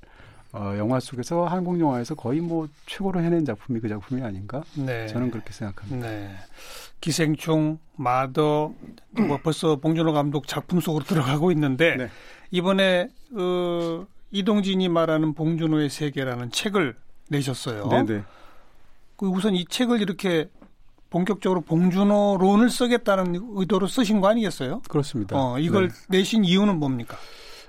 어, 0.54 0.76
영화 0.78 1.02
속에서 1.02 1.46
한국 1.46 1.80
영화에서 1.80 2.16
거의 2.16 2.40
뭐 2.40 2.70
최고로 2.86 3.20
해낸 3.20 3.44
작품이 3.44 3.82
그 3.82 3.90
작품이 3.90 4.22
아닌가? 4.22 4.64
네. 4.76 5.08
저는 5.08 5.30
그렇게 5.30 5.52
생각합니다. 5.52 6.08
네. 6.08 6.30
기생충, 7.02 7.78
마더, 7.98 8.74
뭐 9.12 9.40
벌써 9.44 9.76
봉준호 9.76 10.14
감독 10.14 10.48
작품 10.48 10.80
속으로 10.80 11.04
들어가고 11.04 11.52
있는데 11.52 11.98
네. 11.98 12.10
이번에 12.52 13.10
어, 13.34 14.06
이동진이 14.32 14.88
말하는 14.88 15.34
봉준호의 15.34 15.90
세계라는 15.90 16.52
책을 16.52 16.96
내셨어요. 17.30 17.90
네네. 17.90 18.24
네. 19.16 19.28
그 19.28 19.28
우선 19.28 19.56
이 19.56 19.66
책을 19.66 20.02
이렇게 20.02 20.50
본격적으로 21.10 21.62
봉준호론을 21.62 22.70
쓰겠다는 22.70 23.40
의도로 23.56 23.88
쓰신 23.88 24.20
거 24.20 24.28
아니겠어요? 24.28 24.82
그렇습니다. 24.90 25.38
어, 25.38 25.60
이걸 25.60 25.90
네. 25.90 26.18
내신 26.18 26.44
이유는 26.44 26.78
뭡니까? 26.78 27.16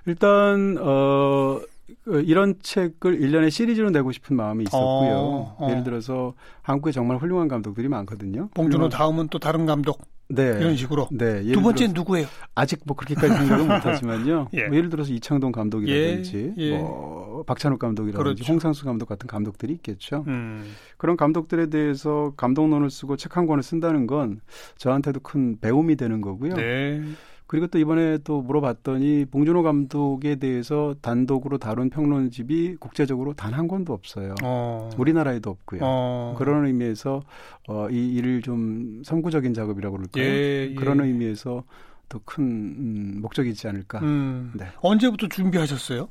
일단 0.07 0.77
어그 0.79 2.23
이런 2.25 2.55
책을 2.61 3.21
일련의 3.21 3.51
시리즈로 3.51 3.91
내고 3.91 4.13
싶은 4.13 4.37
마음이 4.37 4.65
있었고요. 4.65 5.17
어, 5.17 5.57
어. 5.59 5.71
예를 5.71 5.85
들어서 5.85 6.35
한국에 6.63 6.93
정말 6.93 7.19
훌륭한 7.19 7.49
감독들이 7.49 7.89
많거든요. 7.89 8.49
봉준호 8.55 8.89
다음은 8.89 9.29
또 9.29 9.39
다른 9.39 9.67
감독. 9.67 10.01
네. 10.29 10.57
이런 10.61 10.75
식으로. 10.77 11.09
네. 11.13 11.43
두 11.53 11.63
번째는 11.63 11.95
누구예요? 11.95 12.27
아직 12.57 12.81
뭐 12.85 12.97
그렇게까지 12.97 13.33
생각은 13.35 13.69
못하지만요. 13.69 14.49
예. 14.55 14.65
뭐 14.67 14.77
예를 14.77 14.89
들어서 14.91 15.13
이창동 15.13 15.53
감독이라든지, 15.53 16.55
예, 16.59 16.63
예. 16.63 16.79
뭐 16.79 17.45
박찬욱 17.47 17.79
감독이라든지, 17.79 18.23
그렇죠. 18.43 18.53
홍상수 18.53 18.85
감독 18.85 19.07
같은 19.07 19.29
감독들이 19.29 19.73
있겠죠. 19.75 20.25
음. 20.27 20.75
그런 20.97 21.17
감독들에 21.17 21.67
대해서 21.71 22.33
감독론을 22.37 22.91
쓰고 22.91 23.17
책 23.17 23.37
한 23.37 23.47
권을 23.47 23.63
쓴다는 23.63 24.07
건 24.07 24.41
저한테도 24.79 25.21
큰 25.21 25.59
배움이 25.61 25.97
되는 25.97 26.21
거고요. 26.23 26.55
네. 26.55 27.03
그리고 27.47 27.67
또 27.69 27.79
이번에 27.79 28.19
또 28.25 28.43
물어봤더니 28.43 29.27
봉준호 29.31 29.63
감독에 29.63 30.37
대해서 30.37 30.95
단독으로 31.01 31.59
다룬 31.59 31.91
평론집이 31.91 32.77
국제적으로 32.81 33.35
단 33.35 33.57
한 33.57 33.69
권도 33.69 33.95
없어요. 33.95 34.35
어. 34.43 34.91
우리나라에도 34.99 35.49
없고요. 35.51 35.81
어. 35.83 36.35
그런 36.37 36.67
의미에서 36.67 37.23
어, 37.69 37.89
이 37.91 38.15
일을 38.17 38.43
좀 38.43 39.03
선구적인 39.05 39.55
작업이라고 39.55 39.97
그럴까요? 39.97 40.23
예, 40.25 40.69
예. 40.71 40.75
그런 40.75 41.01
의미에서 41.01 41.65
더큰 42.09 42.45
음, 42.45 43.19
목적이 43.23 43.51
있지 43.51 43.67
않을까. 43.67 44.01
음. 44.01 44.53
네. 44.55 44.67
언제부터 44.81 45.29
준비하셨어요? 45.29 46.09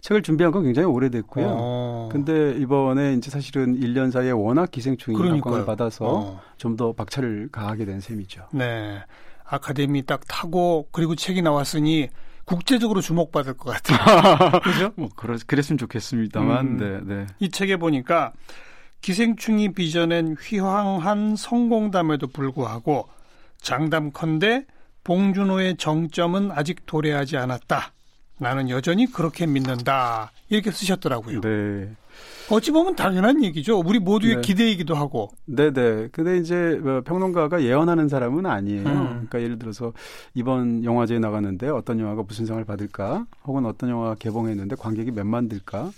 책을 0.00 0.22
준비한 0.22 0.52
건 0.52 0.64
굉장히 0.64 0.86
오래됐고요. 0.88 1.46
어. 1.48 2.08
근데 2.10 2.56
이번에 2.58 3.14
이제 3.14 3.30
사실은 3.30 3.78
1년 3.78 4.10
사이에 4.10 4.30
워낙 4.30 4.70
기생충이 4.70 5.16
각광을 5.18 5.66
받아서 5.66 6.06
어. 6.06 6.40
좀더 6.56 6.92
박차를 6.94 7.50
가하게 7.52 7.84
된 7.84 8.00
셈이죠. 8.00 8.48
네. 8.52 9.00
아카데미 9.48 10.04
딱 10.04 10.26
타고 10.26 10.88
그리고 10.92 11.14
책이 11.14 11.42
나왔으니 11.42 12.08
국제적으로 12.44 13.00
주목받을 13.00 13.54
것 13.54 13.70
같아요. 13.70 14.60
그죠? 14.62 14.92
뭐 14.96 15.08
그러, 15.16 15.36
그랬으면 15.46 15.78
좋겠습니다만, 15.78 16.66
음, 16.66 16.76
네, 16.76 17.14
네. 17.14 17.26
이 17.40 17.50
책에 17.50 17.76
보니까 17.76 18.32
기생충이 19.00 19.72
빚어낸 19.72 20.36
휘황한 20.40 21.36
성공담에도 21.36 22.28
불구하고 22.28 23.08
장담컨대 23.60 24.66
봉준호의 25.04 25.76
정점은 25.76 26.50
아직 26.52 26.86
도래하지 26.86 27.36
않았다. 27.36 27.92
나는 28.38 28.68
여전히 28.68 29.06
그렇게 29.06 29.46
믿는다. 29.46 30.30
이렇게 30.48 30.70
쓰셨더라고요. 30.70 31.40
네. 31.40 31.94
어찌 32.48 32.70
보면 32.70 32.94
당연한 32.94 33.42
얘기죠. 33.42 33.80
우리 33.80 33.98
모두의 33.98 34.36
네. 34.36 34.40
기대이기도 34.40 34.94
하고. 34.94 35.30
네네. 35.46 36.08
근데 36.12 36.36
이제 36.38 36.78
뭐 36.82 37.00
평론가가 37.00 37.62
예언하는 37.62 38.08
사람은 38.08 38.46
아니에요. 38.46 38.86
음. 38.86 39.06
그러니까 39.06 39.42
예를 39.42 39.58
들어서 39.58 39.92
이번 40.34 40.84
영화제에 40.84 41.18
나갔는데 41.18 41.68
어떤 41.68 41.98
영화가 41.98 42.22
무슨 42.22 42.46
상을 42.46 42.64
받을까, 42.64 43.26
혹은 43.44 43.66
어떤 43.66 43.90
영화가 43.90 44.14
개봉했는데 44.16 44.76
관객이 44.76 45.10
몇만 45.10 45.48
들까 45.48 45.90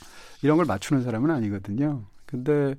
이런 0.43 0.57
걸 0.57 0.67
맞추는 0.67 1.03
사람은 1.03 1.31
아니거든요. 1.31 2.03
근데 2.25 2.75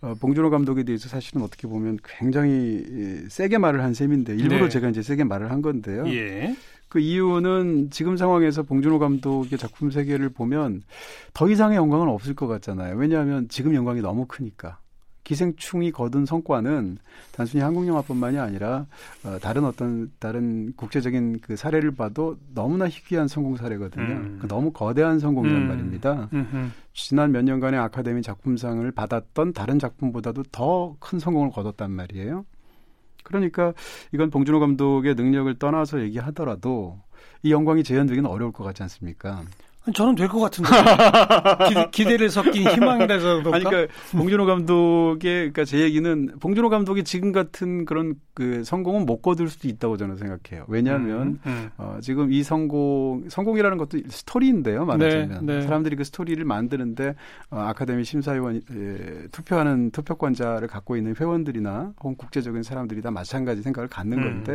어, 0.00 0.14
봉준호 0.20 0.50
감독에 0.50 0.82
대해서 0.82 1.08
사실은 1.08 1.42
어떻게 1.42 1.68
보면 1.68 1.98
굉장히 2.02 2.82
세게 3.28 3.58
말을 3.58 3.82
한 3.82 3.92
셈인데 3.94 4.34
일부러 4.34 4.64
네. 4.64 4.68
제가 4.68 4.88
이제 4.88 5.02
세게 5.02 5.24
말을 5.24 5.50
한 5.50 5.60
건데요. 5.62 6.06
예. 6.08 6.56
그 6.96 7.00
이유는 7.00 7.90
지금 7.90 8.16
상황에서 8.16 8.62
봉준호 8.62 8.98
감독의 8.98 9.58
작품 9.58 9.90
세계를 9.90 10.30
보면 10.30 10.80
더 11.34 11.46
이상의 11.46 11.76
영광은 11.76 12.08
없을 12.08 12.34
것 12.34 12.46
같잖아요. 12.46 12.96
왜냐하면 12.96 13.48
지금 13.50 13.74
영광이 13.74 14.00
너무 14.00 14.24
크니까. 14.24 14.78
기생충이 15.22 15.92
거둔 15.92 16.24
성과는 16.24 16.96
단순히 17.32 17.62
한국 17.62 17.86
영화뿐만이 17.86 18.38
아니라 18.38 18.86
어, 19.24 19.36
다른 19.42 19.66
어떤 19.66 20.10
다른 20.18 20.72
국제적인 20.74 21.40
그 21.42 21.54
사례를 21.54 21.90
봐도 21.90 22.38
너무나 22.54 22.88
희귀한 22.88 23.28
성공 23.28 23.56
사례거든요. 23.56 24.04
음. 24.06 24.38
그 24.40 24.48
너무 24.48 24.72
거대한 24.72 25.18
성공이란 25.18 25.62
음. 25.62 25.68
말입니다. 25.68 26.30
음흠. 26.32 26.70
지난 26.94 27.30
몇 27.30 27.42
년간의 27.42 27.78
아카데미 27.78 28.22
작품상을 28.22 28.90
받았던 28.92 29.52
다른 29.52 29.78
작품보다도 29.78 30.44
더 30.44 30.96
큰 30.98 31.18
성공을 31.18 31.50
거뒀단 31.50 31.90
말이에요. 31.90 32.46
그러니까 33.26 33.74
이건 34.12 34.30
봉준호 34.30 34.60
감독의 34.60 35.16
능력을 35.16 35.58
떠나서 35.58 36.00
얘기하더라도 36.00 37.00
이 37.42 37.50
영광이 37.52 37.82
재현되기는 37.84 38.28
어려울 38.28 38.52
것 38.52 38.64
같지 38.64 38.82
않습니까? 38.84 39.42
저는 39.94 40.14
될 40.16 40.28
것 40.28 40.40
같은데 40.40 40.70
기, 41.92 42.04
대 42.04 42.16
를 42.16 42.28
섞인 42.30 42.68
희망이라서 42.68 43.42
그런가? 43.42 43.56
아니, 43.56 43.64
그러니까 43.64 43.92
봉준호 44.12 44.46
감독의 44.46 45.18
그러니까 45.22 45.64
제 45.64 45.80
얘기는 45.80 46.32
봉준호 46.40 46.68
감독이 46.70 47.04
지금 47.04 47.32
같은 47.32 47.84
그런 47.84 48.14
그 48.34 48.64
성공은 48.64 49.06
못 49.06 49.22
거둘 49.22 49.48
수도 49.48 49.68
있다고 49.68 49.96
저는 49.96 50.16
생각해요. 50.16 50.64
왜냐하면 50.68 51.20
음, 51.22 51.40
음. 51.46 51.70
어, 51.78 51.98
지금 52.00 52.32
이 52.32 52.42
성공 52.42 53.24
성공이라는 53.28 53.78
것도 53.78 53.98
스토리인데요, 54.08 54.84
말하자면 54.84 55.46
네, 55.46 55.54
네. 55.56 55.62
사람들이 55.62 55.96
그 55.96 56.04
스토리를 56.04 56.44
만드는데 56.44 57.14
어, 57.50 57.58
아카데미 57.60 58.04
심사위원 58.04 58.62
예, 58.72 59.28
투표하는 59.30 59.90
투표권자를 59.92 60.68
갖고 60.68 60.96
있는 60.96 61.14
회원들이나 61.18 61.92
혹은 62.00 62.16
국제적인 62.16 62.62
사람들이 62.62 63.02
다 63.02 63.10
마찬가지 63.10 63.62
생각을 63.62 63.88
갖는 63.88 64.18
음. 64.18 64.22
건데, 64.24 64.52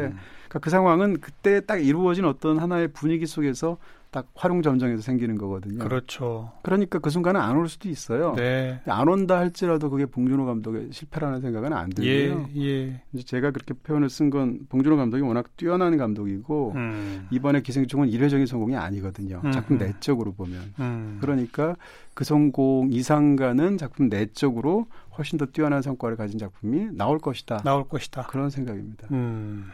그러니까 0.47 0.59
그 0.59 0.69
상황은 0.69 1.19
그때 1.21 1.61
딱 1.65 1.77
이루어진 1.77 2.25
어떤 2.25 2.59
하나의 2.59 2.89
분위기 2.89 3.25
속에서 3.25 3.77
딱 4.11 4.27
활용점정에서 4.35 5.01
생기는 5.01 5.37
거거든요. 5.37 5.79
그렇죠. 5.79 6.51
그러니까 6.63 6.99
그 6.99 7.09
순간은 7.09 7.39
안 7.39 7.55
올 7.55 7.69
수도 7.69 7.87
있어요. 7.87 8.33
네. 8.35 8.81
안 8.85 9.07
온다 9.07 9.37
할지라도 9.39 9.89
그게 9.89 10.05
봉준호 10.05 10.45
감독의 10.45 10.89
실패라는 10.91 11.39
생각은 11.39 11.71
안 11.71 11.89
들고요. 11.89 12.49
예, 12.57 12.61
예. 12.61 13.01
이제 13.13 13.23
제가 13.23 13.51
그렇게 13.51 13.73
표현을 13.73 14.09
쓴 14.09 14.29
건 14.29 14.59
봉준호 14.67 14.97
감독이 14.97 15.23
워낙 15.23 15.55
뛰어난 15.55 15.95
감독이고 15.97 16.73
음. 16.75 17.27
이번에 17.31 17.61
기생충은 17.61 18.09
일회적인 18.09 18.45
성공이 18.47 18.75
아니거든요. 18.75 19.41
음. 19.45 19.51
작품 19.53 19.77
내적으로 19.77 20.33
보면. 20.33 20.73
음. 20.79 21.17
그러니까 21.21 21.75
그 22.13 22.25
성공 22.25 22.89
이상 22.91 23.37
가는 23.37 23.77
작품 23.77 24.09
내적으로 24.09 24.87
훨씬 25.17 25.37
더 25.37 25.45
뛰어난 25.45 25.81
성과를 25.81 26.17
가진 26.17 26.37
작품이 26.37 26.89
나올 26.97 27.17
것이다. 27.19 27.59
나올 27.63 27.87
것이다. 27.87 28.23
그런 28.23 28.49
생각입니다. 28.49 29.07
음. 29.11 29.71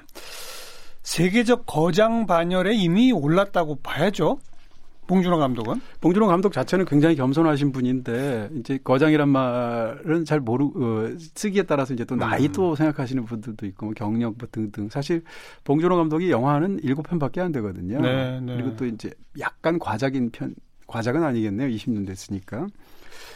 세계적 1.08 1.64
거장 1.66 2.26
반열에 2.26 2.76
이미 2.76 3.14
올랐다고 3.14 3.76
봐야죠. 3.82 4.40
봉준호 5.08 5.38
감독은? 5.38 5.80
봉준호 6.02 6.28
감독 6.28 6.52
자체는 6.52 6.84
굉장히 6.84 7.16
겸손하신 7.16 7.72
분인데 7.72 8.50
이제 8.60 8.78
거장이란 8.84 9.30
말은 9.30 10.26
잘 10.26 10.42
모르 10.42 10.66
어, 10.66 11.18
쓰기에 11.34 11.64
따라서 11.64 11.94
이제 11.94 12.04
또 12.04 12.16
음. 12.16 12.20
나이도 12.20 12.72
음. 12.72 12.76
생각하시는 12.76 13.24
분들도 13.24 13.66
있고 13.68 13.86
뭐 13.86 13.96
경력 13.96 14.36
뭐 14.38 14.50
등등 14.52 14.90
사실 14.90 15.24
봉준호 15.64 15.96
감독이 15.96 16.30
영화는 16.30 16.82
일곱 16.84 17.04
편밖에 17.04 17.40
안 17.40 17.54
되거든요. 17.54 18.02
네, 18.02 18.42
네. 18.42 18.58
그리고 18.58 18.76
또 18.76 18.86
이제 18.86 19.10
약간 19.40 19.80
과작인 19.80 20.30
편 20.32 20.54
과작은 20.88 21.24
아니겠네요. 21.24 21.70
20년 21.70 22.06
됐으니까. 22.06 22.68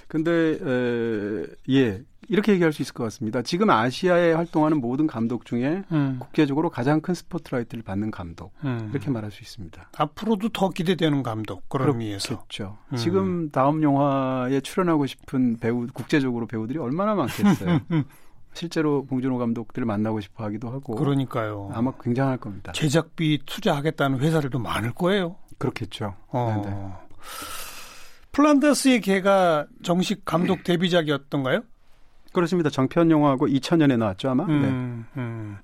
근데 0.08 0.58
에, 0.62 1.46
예 1.70 2.04
이렇게 2.28 2.54
얘기할 2.54 2.72
수 2.72 2.82
있을 2.82 2.94
것 2.94 3.04
같습니다. 3.06 3.42
지금 3.42 3.70
아시아에 3.70 4.34
활동하는 4.34 4.80
모든 4.80 5.06
감독 5.06 5.46
중에 5.46 5.84
음. 5.92 6.18
국제적으로 6.20 6.70
가장 6.70 7.02
큰 7.02 7.14
스포트라이트를 7.14 7.84
받는 7.84 8.12
감독 8.12 8.54
음. 8.64 8.90
이렇게 8.92 9.10
말할 9.10 9.32
수 9.32 9.42
있습니다. 9.42 9.90
앞으로도 9.98 10.50
더 10.50 10.70
기대되는 10.70 11.24
감독 11.24 11.68
그런 11.68 11.90
의미에서 11.90 12.38
그렇죠. 12.38 12.78
음. 12.94 12.96
지금 12.96 13.50
다음 13.50 13.84
영화에 13.84 14.62
출연하고 14.62 15.08
싶은 15.08 15.58
배우 15.58 15.88
국제적으로 15.94 16.48
배우들이 16.48 16.80
얼마나 16.80 17.16
많겠어요. 17.16 17.82
실제로 18.54 19.06
봉준호 19.06 19.38
감독들을 19.38 19.86
만나고 19.86 20.20
싶어 20.22 20.44
하기도 20.44 20.70
하고. 20.70 20.96
그러니까요. 20.96 21.72
아마 21.74 21.92
굉장할 22.02 22.38
겁니다. 22.38 22.72
제작비 22.74 23.40
투자하겠다는 23.46 24.20
회사들도 24.20 24.60
많을 24.60 24.94
거예요. 24.94 25.38
그렇겠죠. 25.58 26.16
어. 26.28 27.00
플란더스의 28.32 29.02
개가 29.02 29.68
정식 29.84 30.24
감독 30.26 30.64
데뷔작이었던가요? 30.64 31.62
그렇습니다. 32.34 32.70
정편 32.70 33.12
영화고 33.12 33.48
2000년에 33.48 33.98
나왔죠 33.98 34.30
아마. 34.30 34.46
음, 34.46 34.62
네. 35.16 35.22
음. 35.22 35.58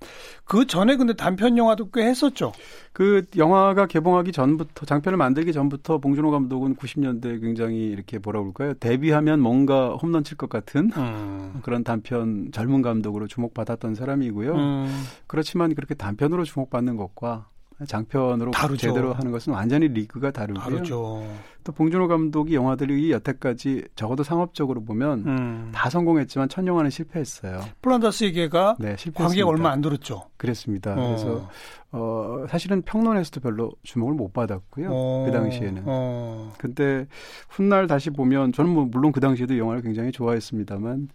그 0.43 0.67
전에 0.67 0.97
근데 0.97 1.13
단편 1.13 1.57
영화도 1.57 1.91
꽤 1.91 2.05
했었죠. 2.05 2.51
그 2.91 3.23
영화가 3.37 3.85
개봉하기 3.85 4.33
전부터 4.33 4.85
장편을 4.85 5.15
만들기 5.15 5.53
전부터 5.53 5.99
봉준호 5.99 6.29
감독은 6.29 6.75
90년대 6.75 7.39
굉장히 7.39 7.85
이렇게 7.85 8.17
뭐라 8.19 8.41
그럴까요? 8.41 8.73
데뷔하면 8.73 9.39
뭔가 9.39 9.95
홈런 9.95 10.25
칠 10.25 10.35
것 10.37 10.49
같은 10.49 10.91
음. 10.97 11.59
그런 11.63 11.85
단편 11.85 12.49
젊은 12.51 12.81
감독으로 12.81 13.27
주목받았던 13.27 13.95
사람이고요. 13.95 14.53
음. 14.53 15.03
그렇지만 15.27 15.73
그렇게 15.73 15.95
단편으로 15.95 16.43
주목받는 16.43 16.97
것과 16.97 17.47
장편으로 17.85 18.51
다르죠. 18.51 18.87
제대로 18.87 19.13
하는 19.13 19.31
것은 19.31 19.53
완전히 19.53 19.87
리그가 19.87 20.31
다르고요. 20.31 20.63
다르죠. 20.63 21.27
또 21.63 21.71
봉준호 21.71 22.07
감독이 22.07 22.55
영화들이 22.55 23.11
여태까지 23.11 23.83
적어도 23.95 24.23
상업적으로 24.23 24.83
보면 24.83 25.23
음. 25.27 25.71
다 25.73 25.89
성공했지만 25.89 26.49
첫 26.49 26.65
영화는 26.65 26.89
실패했어요. 26.89 27.59
플란다스의 27.81 28.33
개가 28.33 28.77
네, 28.79 28.95
관계가 29.13 29.47
얼마 29.47 29.69
안 29.71 29.81
들었죠. 29.81 30.23
그랬습니다. 30.37 30.93
어. 30.93 30.95
그래서 30.95 31.49
어, 31.91 32.45
사실은 32.49 32.81
평론에서도 32.81 33.41
별로 33.41 33.71
주목을 33.83 34.15
못 34.15 34.33
받았고요. 34.33 34.89
어. 34.91 35.25
그 35.27 35.31
당시에는. 35.31 35.83
어. 35.85 36.53
근데 36.57 37.05
훗날 37.49 37.85
다시 37.85 38.09
보면 38.09 38.53
저는 38.53 38.71
뭐 38.71 38.85
물론 38.85 39.11
그 39.11 39.19
당시에도 39.19 39.57
영화를 39.57 39.83
굉장히 39.83 40.11
좋아했습니다만 40.11 41.09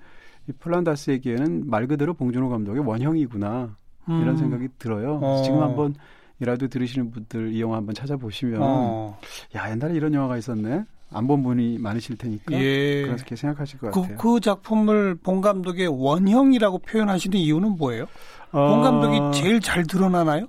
이 0.48 0.52
플란다스에게는 0.52 1.68
말 1.68 1.86
그대로 1.88 2.14
봉준호 2.14 2.48
감독의 2.50 2.86
원형이구나. 2.86 3.76
이런 4.08 4.28
음. 4.30 4.36
생각이 4.36 4.68
들어요. 4.78 5.20
어. 5.22 5.42
지금 5.44 5.62
한번 5.62 5.94
이 6.42 6.44
라디오 6.44 6.66
들으시는 6.66 7.12
분들 7.12 7.52
이 7.52 7.60
영화 7.60 7.76
한번 7.76 7.94
찾아보시면 7.94 8.58
어. 8.60 9.16
야 9.54 9.70
옛날에 9.70 9.94
이런 9.94 10.12
영화가 10.12 10.36
있었네. 10.38 10.84
안 11.14 11.26
본 11.26 11.42
분이 11.42 11.78
많으실 11.78 12.16
테니까 12.16 12.54
예. 12.54 13.02
그렇게 13.02 13.36
생각하실 13.36 13.78
것 13.78 13.90
그, 13.90 14.00
같아요. 14.00 14.16
그 14.16 14.40
작품을 14.40 15.14
본 15.16 15.40
감독의 15.42 15.86
원형이라고 15.86 16.78
표현하시는 16.78 17.36
이유는 17.36 17.76
뭐예요? 17.76 18.06
어... 18.50 18.68
본 18.68 18.82
감독이 18.82 19.38
제일 19.38 19.60
잘 19.60 19.84
드러나나요? 19.84 20.46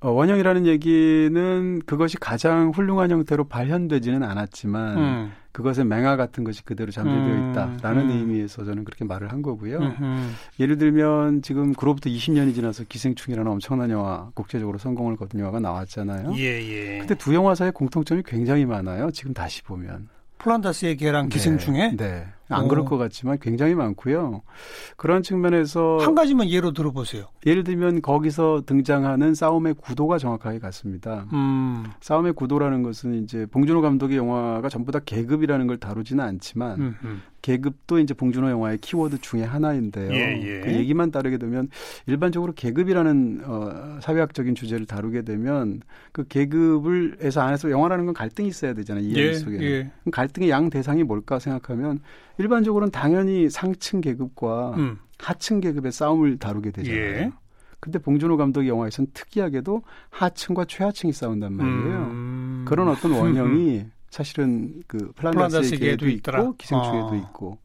어, 0.00 0.10
원형이라는 0.10 0.66
얘기는 0.66 1.80
그것이 1.86 2.16
가장 2.16 2.70
훌륭한 2.70 3.10
형태로 3.10 3.44
발현되지는 3.44 4.22
않았지만 4.22 4.98
음. 4.98 5.32
그것의 5.52 5.84
맹아 5.84 6.16
같은 6.16 6.44
것이 6.44 6.64
그대로 6.64 6.90
잠재되어 6.90 7.34
음, 7.34 7.50
있다라는 7.50 8.10
음. 8.10 8.10
의미에서 8.10 8.64
저는 8.64 8.84
그렇게 8.84 9.04
말을 9.04 9.30
한 9.30 9.42
거고요. 9.42 9.78
음, 9.78 10.34
예를 10.58 10.78
들면 10.78 11.42
지금 11.42 11.74
그로부터 11.74 12.08
20년이 12.08 12.54
지나서 12.54 12.84
기생충이라는 12.88 13.50
엄청난 13.50 13.90
영화 13.90 14.30
국제적으로 14.34 14.78
성공을 14.78 15.16
거둔 15.16 15.40
영화가 15.40 15.60
나왔잖아요. 15.60 16.32
예, 16.36 16.42
예. 16.42 16.98
근데 16.98 17.14
두 17.14 17.34
영화 17.34 17.54
사이에 17.54 17.70
공통점이 17.70 18.22
굉장히 18.26 18.64
많아요. 18.64 19.10
지금 19.10 19.34
다시 19.34 19.62
보면. 19.62 20.08
플란다스의 20.38 20.96
개랑 20.96 21.28
기생충에? 21.28 21.90
네. 21.90 21.96
네. 21.96 22.26
안 22.52 22.64
오. 22.64 22.68
그럴 22.68 22.84
것 22.84 22.96
같지만 22.98 23.38
굉장히 23.40 23.74
많고요. 23.74 24.42
그런 24.96 25.22
측면에서 25.22 25.98
한 25.98 26.14
가지만 26.14 26.48
예로 26.48 26.72
들어보세요. 26.72 27.26
예를 27.46 27.64
들면 27.64 28.02
거기서 28.02 28.62
등장하는 28.66 29.34
싸움의 29.34 29.74
구도가 29.74 30.18
정확하게 30.18 30.58
같습니다. 30.58 31.26
음. 31.32 31.84
싸움의 32.00 32.34
구도라는 32.34 32.82
것은 32.82 33.22
이제 33.22 33.46
봉준호 33.46 33.80
감독의 33.80 34.16
영화가 34.16 34.68
전부 34.68 34.92
다 34.92 35.00
계급이라는 35.04 35.66
걸 35.66 35.78
다루지는 35.78 36.22
않지만 36.24 36.80
음흠. 36.80 37.16
계급도 37.42 37.98
이제 37.98 38.14
봉준호 38.14 38.48
영화의 38.48 38.78
키워드 38.78 39.20
중에 39.20 39.42
하나인데요. 39.42 40.12
예, 40.12 40.40
예. 40.42 40.60
그 40.60 40.72
얘기만 40.72 41.10
따르게 41.10 41.38
되면 41.38 41.68
일반적으로 42.06 42.52
계급이라는 42.54 43.42
어, 43.44 43.98
사회학적인 44.00 44.54
주제를 44.54 44.86
다루게 44.86 45.22
되면 45.22 45.80
그 46.12 46.24
계급을 46.26 47.18
해서 47.20 47.40
안에서 47.40 47.70
영화라는 47.70 48.06
건 48.06 48.14
갈등이 48.14 48.48
있어야 48.48 48.74
되잖아요. 48.74 49.04
이야기 49.04 49.20
예, 49.20 49.34
속에. 49.34 49.60
예. 49.60 49.90
갈등의 50.10 50.50
양 50.50 50.70
대상이 50.70 51.02
뭘까 51.02 51.38
생각하면 51.38 52.00
일반적으로는 52.38 52.92
당연히 52.92 53.50
상층 53.50 54.00
계급과 54.00 54.74
음. 54.76 54.98
하층 55.18 55.60
계급의 55.60 55.92
싸움을 55.92 56.38
다루게 56.38 56.70
되잖아요. 56.70 57.00
예. 57.00 57.30
근데 57.80 57.98
봉준호 57.98 58.36
감독의 58.36 58.68
영화에서는 58.68 59.10
특이하게도 59.12 59.82
하층과 60.10 60.66
최하층이 60.66 61.12
싸운단 61.12 61.52
말이에요. 61.54 61.98
음. 62.12 62.64
그런 62.68 62.86
어떤 62.88 63.10
원형이 63.10 63.84
사실은 64.12 64.82
그 64.86 65.10
플란다스에게도 65.16 66.06
있고 66.06 66.56
기생충에도 66.58 67.08
어. 67.08 67.16
있고 67.16 67.58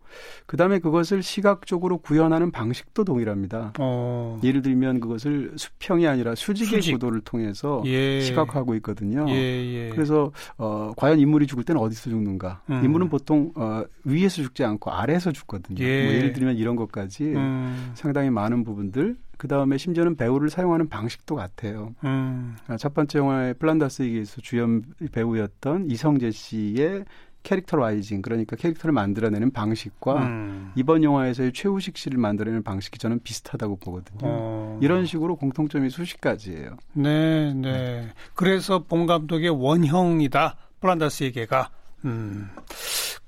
그다음에 0.46 0.80
그것을 0.80 1.24
시각적으로 1.24 1.98
구현하는 1.98 2.52
방식도 2.52 3.04
동일합니다. 3.04 3.74
어. 3.80 4.39
예를 4.43 4.62
들면 4.62 5.00
그것을 5.00 5.54
수평이 5.56 6.08
아니라 6.08 6.36
수직의 6.36 6.82
수직. 6.82 6.93
구도를 6.93 7.22
통해서 7.22 7.82
예. 7.86 8.22
시각화하고 8.22 8.76
있거든요. 8.76 9.26
예, 9.30 9.34
예. 9.34 9.89
그래서 9.89 10.32
어 10.58 10.91
과연 10.96 11.20
인물이 11.20 11.48
죽을 11.48 11.63
때는 11.63 11.82
어디서 11.82 12.10
죽는가? 12.10 12.62
음. 12.70 12.82
인물은 12.84 13.10
보통 13.10 13.52
어 13.56 13.84
위에서 14.04 14.41
죽지 14.41 14.63
않고 14.63 14.91
아래에서 14.91 15.32
죽거든요. 15.32 15.84
예. 15.84 16.04
뭐 16.06 16.13
예를 16.13 16.34
들면 16.34 16.58
이런 16.58 16.76
것까지 16.76 17.24
음. 17.26 17.91
상당히 17.96 18.30
많은 18.30 18.63
부분들 18.63 19.15
그 19.38 19.48
다음에 19.48 19.78
심지어는 19.78 20.15
배우를 20.15 20.50
사용하는 20.50 20.89
방식도 20.89 21.36
같아요. 21.36 21.93
음. 22.04 22.56
아, 22.67 22.76
첫 22.78 22.93
번째 22.96 23.20
영화의 23.20 23.54
플란다스에게서 23.56 24.41
주연 24.41 24.84
배우였던 25.12 25.91
이성재 25.91 26.32
씨의 26.32 27.06
캐릭터 27.47 27.77
라이징 27.77 28.21
그러니까 28.21 28.57
캐릭터를 28.57 28.91
만들어내는 28.91 29.51
방식과 29.51 30.21
음. 30.21 30.73
이번 30.75 31.01
영화에서의 31.01 31.53
최우식 31.53 31.97
씨를 31.97 32.17
만들어내는 32.17 32.62
방식이 32.62 32.97
저는 32.97 33.21
비슷하다고 33.23 33.77
보거든요. 33.77 34.19
어. 34.23 34.79
이런 34.81 35.05
식으로 35.05 35.38
공통점이 35.38 35.89
수십 35.89 36.19
가지예요. 36.19 36.75
네, 36.91 37.53
네. 37.53 38.10
그래서 38.33 38.83
봉 38.83 39.05
감독의 39.05 39.49
원형이다. 39.49 40.57
플란다스에게가. 40.81 41.69
음. 42.03 42.49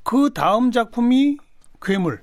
그 0.04 0.32
다음 0.34 0.72
작품이 0.72 1.38
괴물. 1.82 2.22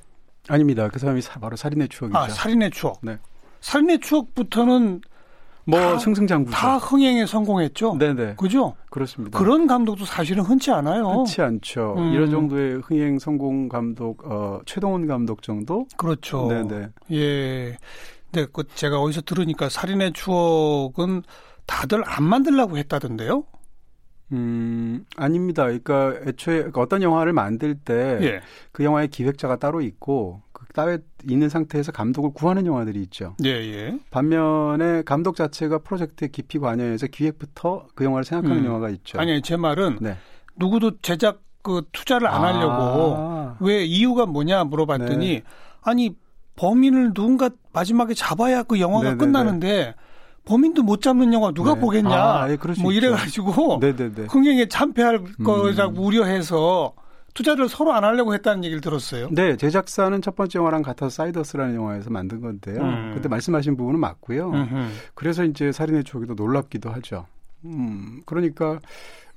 아닙니다. 0.49 0.89
그 0.89 0.99
사람이 0.99 1.23
바로 1.41 1.57
살인의 1.57 1.89
추억이죠. 1.89 2.19
아, 2.19 2.29
살인의 2.29 2.73
추억. 2.73 2.99
네. 3.01 3.17
살인의 3.63 4.01
추억부터는 4.01 5.01
뭐 5.67 5.99
승승장구죠. 5.99 6.55
다 6.57 6.77
흥행에 6.77 7.27
성공했죠. 7.27 7.97
네네. 7.99 8.35
그죠? 8.37 8.75
그렇습니다. 8.89 9.37
그런 9.39 9.67
감독도 9.67 10.05
사실은 10.05 10.45
흔치 10.45 10.71
않아요. 10.71 11.09
흔치 11.09 11.43
않죠. 11.43 11.97
음. 11.99 12.13
이런 12.13 12.31
정도의 12.31 12.81
흥행 12.85 13.19
성공 13.19 13.69
감독 13.69 14.25
어 14.25 14.61
최동훈 14.65 15.07
감독 15.07 15.43
정도? 15.43 15.87
그렇죠. 15.97 16.47
네네. 16.49 16.89
예. 17.13 17.79
네, 18.33 18.47
그 18.53 18.65
제가 18.75 19.01
어디서 19.01 19.23
들으니까 19.23 19.69
살인의 19.69 20.13
추억은 20.13 21.23
다들 21.67 22.03
안 22.07 22.23
만들라고 22.23 22.79
했다던데요? 22.79 23.45
음, 24.33 25.05
아닙니다. 25.17 25.65
그러니까 25.65 26.15
애초에 26.27 26.57
그러니까 26.57 26.81
어떤 26.81 27.03
영화를 27.03 27.33
만들 27.33 27.77
때그 27.77 28.25
예. 28.25 28.41
그 28.73 28.85
영화의 28.85 29.09
기획자가 29.09 29.57
따로 29.57 29.81
있고 29.81 30.43
따에 30.77 30.99
있는 31.27 31.49
상태에서 31.49 31.91
감독을 31.91 32.33
구하는 32.35 32.67
영화들이 32.67 33.01
있죠. 33.05 33.35
예, 33.45 33.49
예. 33.49 33.99
반면에 34.11 35.03
감독 35.07 35.35
자체가 35.35 35.79
프로젝트에 35.79 36.29
깊이 36.29 36.59
관여해서 36.59 37.07
기획부터 37.07 37.87
그 37.95 38.05
영화를 38.05 38.27
생각하는 38.27 38.63
음. 38.63 38.67
영화가 38.67 38.91
있죠. 38.91 39.19
아니, 39.19 39.41
제 39.41 39.57
말은 39.57 39.99
네. 40.03 40.19
누구도 40.57 40.99
제작 41.01 41.41
그 41.63 41.83
투자를 41.93 42.29
안 42.29 42.45
하려고 42.45 43.15
아. 43.17 43.57
왜 43.59 43.85
이유가 43.85 44.27
뭐냐 44.27 44.65
물어봤더니 44.65 45.27
네. 45.27 45.43
아니 45.81 46.15
범인을 46.57 47.15
누군가 47.15 47.49
마지막에 47.73 48.13
잡아야 48.13 48.63
그 48.63 48.79
영화가 48.79 49.03
네네네. 49.03 49.19
끝나는데 49.19 49.95
범인도 50.45 50.83
못 50.83 51.01
잡는 51.01 51.33
영화 51.33 51.53
누가 51.53 51.75
네. 51.75 51.81
보겠냐. 51.81 52.15
아, 52.15 52.51
예, 52.51 52.59
뭐 52.83 52.93
이래가지고 52.93 53.81
흥행에 54.29 54.69
참패할 54.69 55.17
음. 55.17 55.45
거라고 55.45 56.03
우려해서 56.03 56.93
투자를 57.37 57.69
서로 57.69 57.93
안 57.93 58.03
하려고 58.03 58.33
했다는 58.33 58.65
얘기를 58.65 58.81
들었어요. 58.81 59.29
네, 59.31 59.57
제작사는 59.57 60.21
첫 60.23 60.35
번째 60.35 60.59
영화랑 60.59 60.83
같아서 60.83 61.11
사이더스라는 61.11 61.75
영화에서 61.75 62.09
만든 62.11 62.41
건데요. 62.41 62.83
음. 62.83 63.13
그때 63.15 63.29
말씀하신 63.29 63.77
부분은 63.77 64.01
맞고요. 64.01 64.51
음흠. 64.51 64.89
그래서 65.15 65.45
이제 65.45 65.71
살인의 65.71 66.05
추억이 66.05 66.27
도 66.27 66.35
놀랍기도 66.35 66.89
하죠. 66.91 67.27
음, 67.67 68.23
그러니까 68.25 68.81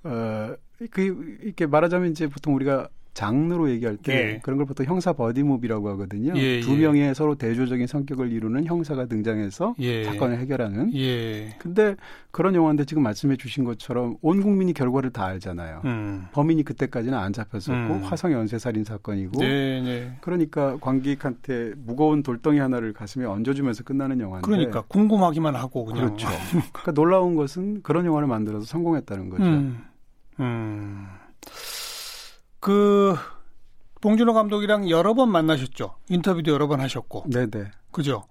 어, 0.04 0.56
그 0.92 1.38
이렇게 1.42 1.66
말하자면 1.66 2.12
이제 2.12 2.28
보통 2.28 2.56
우리가 2.56 2.88
장르로 3.20 3.70
얘기할 3.72 3.98
때 3.98 4.14
예. 4.14 4.40
그런 4.42 4.56
걸 4.56 4.66
보통 4.66 4.86
형사 4.86 5.12
버디무비라고 5.12 5.90
하거든요. 5.90 6.32
예, 6.38 6.62
두 6.62 6.76
예. 6.76 6.78
명의 6.78 7.14
서로 7.14 7.36
대조적인 7.36 7.86
성격을 7.86 8.32
이루는 8.32 8.66
형사가 8.66 9.08
등장해서 9.08 9.76
예. 9.80 10.06
사건을 10.06 10.38
해결하는. 10.40 10.96
예. 10.96 11.54
근데 11.60 11.98
그런 12.32 12.56
영화인데 12.56 12.86
지금 12.86 13.04
말씀해 13.04 13.36
주신 13.36 13.66
것처럼 13.66 14.16
온 14.22 14.42
국민이 14.42 14.72
결과를 14.72 15.10
다 15.10 15.26
알잖아요. 15.26 15.82
음. 15.84 16.28
범인이 16.32 16.64
그때까지는 16.64 17.18
안 17.18 17.34
잡혔었고 17.34 17.94
음. 17.94 18.04
화성 18.04 18.32
연쇄살인 18.32 18.86
사건이고. 18.86 19.42
네, 19.42 19.82
네. 19.82 20.18
그러니까 20.22 20.78
관객한테 20.80 21.74
무거운 21.76 22.24
돌덩이 22.24 22.60
하나를 22.60 22.94
가슴에 22.94 23.26
얹어주면서 23.26 23.84
끝나는 23.84 24.22
영화인데. 24.22 24.48
그러니까 24.48 24.82
궁금하기만 24.88 25.58
하고 25.58 25.84
그냥. 25.84 26.06
그렇죠. 26.06 26.30
그러니까 26.72 26.94
놀라운 26.94 27.36
것은 27.36 27.82
그런 27.82 28.06
영화를 28.06 28.30
만들어서 28.30 28.66
성공했다는 28.66 29.30
거죠. 29.30 29.44
음. 29.44 29.84
음. 30.40 31.06
그 32.60 33.16
봉준호 34.02 34.34
감독이랑 34.34 34.90
여러 34.90 35.14
번 35.14 35.30
만나셨죠. 35.30 35.96
인터뷰도 36.10 36.52
여러 36.52 36.68
번 36.68 36.80
하셨고. 36.82 37.26
네네. 37.28 37.72
그죠. 37.92 38.24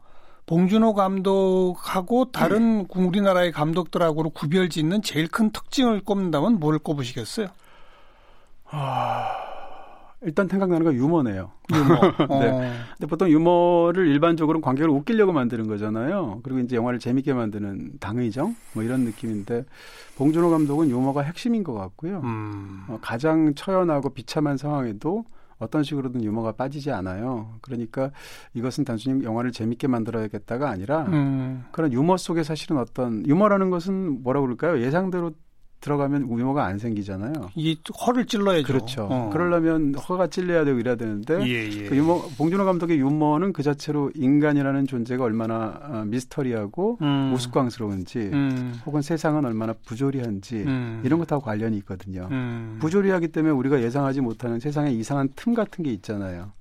봉준호 0.46 0.94
감독하고 0.94 2.30
다른 2.32 2.80
음. 2.80 3.06
우리나라의 3.06 3.52
감독들하고로 3.52 4.30
구별짓는 4.30 5.02
제일 5.02 5.28
큰 5.28 5.50
특징을 5.50 6.02
꼽는다면 6.02 6.58
뭘 6.58 6.78
꼽으시겠어요? 6.78 7.48
아, 8.70 9.47
일단 10.22 10.48
생각나는 10.48 10.84
건 10.84 10.94
유머네요. 10.94 11.50
유머. 11.72 12.00
네. 12.40 12.48
어. 12.50 12.72
근데 12.96 13.06
보통 13.08 13.28
유머를 13.28 14.08
일반적으로 14.08 14.60
관객을 14.60 14.90
웃기려고 14.90 15.32
만드는 15.32 15.68
거잖아요. 15.68 16.40
그리고 16.42 16.60
이제 16.60 16.76
영화를 16.76 16.98
재밌게 16.98 17.32
만드는 17.34 17.98
당의정 18.00 18.56
뭐 18.74 18.82
이런 18.82 19.00
느낌인데 19.02 19.64
봉준호 20.16 20.50
감독은 20.50 20.90
유머가 20.90 21.22
핵심인 21.22 21.62
것 21.62 21.74
같고요. 21.74 22.20
음. 22.24 22.84
어, 22.88 22.98
가장 23.00 23.54
처연하고 23.54 24.10
비참한 24.10 24.56
상황에도 24.56 25.24
어떤 25.58 25.82
식으로든 25.82 26.22
유머가 26.22 26.52
빠지지 26.52 26.90
않아요. 26.92 27.56
그러니까 27.60 28.10
이것은 28.54 28.84
단순히 28.84 29.24
영화를 29.24 29.52
재밌게 29.52 29.88
만들어야겠다가 29.88 30.68
아니라 30.68 31.02
음. 31.06 31.64
그런 31.72 31.92
유머 31.92 32.16
속에 32.16 32.42
사실은 32.42 32.78
어떤 32.78 33.26
유머라는 33.26 33.70
것은 33.70 34.22
뭐라 34.22 34.40
그럴까요? 34.40 34.80
예상대로 34.80 35.32
들어가면 35.80 36.28
유머가 36.30 36.64
안 36.64 36.78
생기잖아요. 36.78 37.32
이 37.54 37.78
허를 38.06 38.26
찔러야죠. 38.26 38.66
그렇죠. 38.66 39.08
어. 39.10 39.30
그러려면 39.32 39.94
허가 39.94 40.26
찔려야 40.26 40.64
되고 40.64 40.78
이래야 40.78 40.96
되는데 40.96 41.40
예, 41.46 41.68
예. 41.70 41.88
그 41.88 41.96
유머 41.96 42.22
봉준호 42.36 42.64
감독의 42.64 42.98
유머는 42.98 43.52
그 43.52 43.62
자체로 43.62 44.10
인간이라는 44.14 44.86
존재가 44.86 45.22
얼마나 45.22 45.78
아, 45.82 46.04
미스터리하고 46.06 46.98
음. 47.00 47.32
우스꽝스러운지 47.34 48.18
음. 48.32 48.80
혹은 48.86 49.02
세상은 49.02 49.44
얼마나 49.44 49.72
부조리한지 49.72 50.56
음. 50.56 51.02
이런 51.04 51.20
것하고 51.20 51.44
관련이 51.44 51.76
있거든요. 51.78 52.28
음. 52.30 52.78
부조리하기 52.80 53.28
때문에 53.28 53.54
우리가 53.54 53.80
예상하지 53.80 54.20
못하는 54.20 54.58
세상에 54.58 54.90
이상한 54.90 55.28
틈 55.36 55.54
같은 55.54 55.84
게 55.84 55.92
있잖아요. 55.92 56.52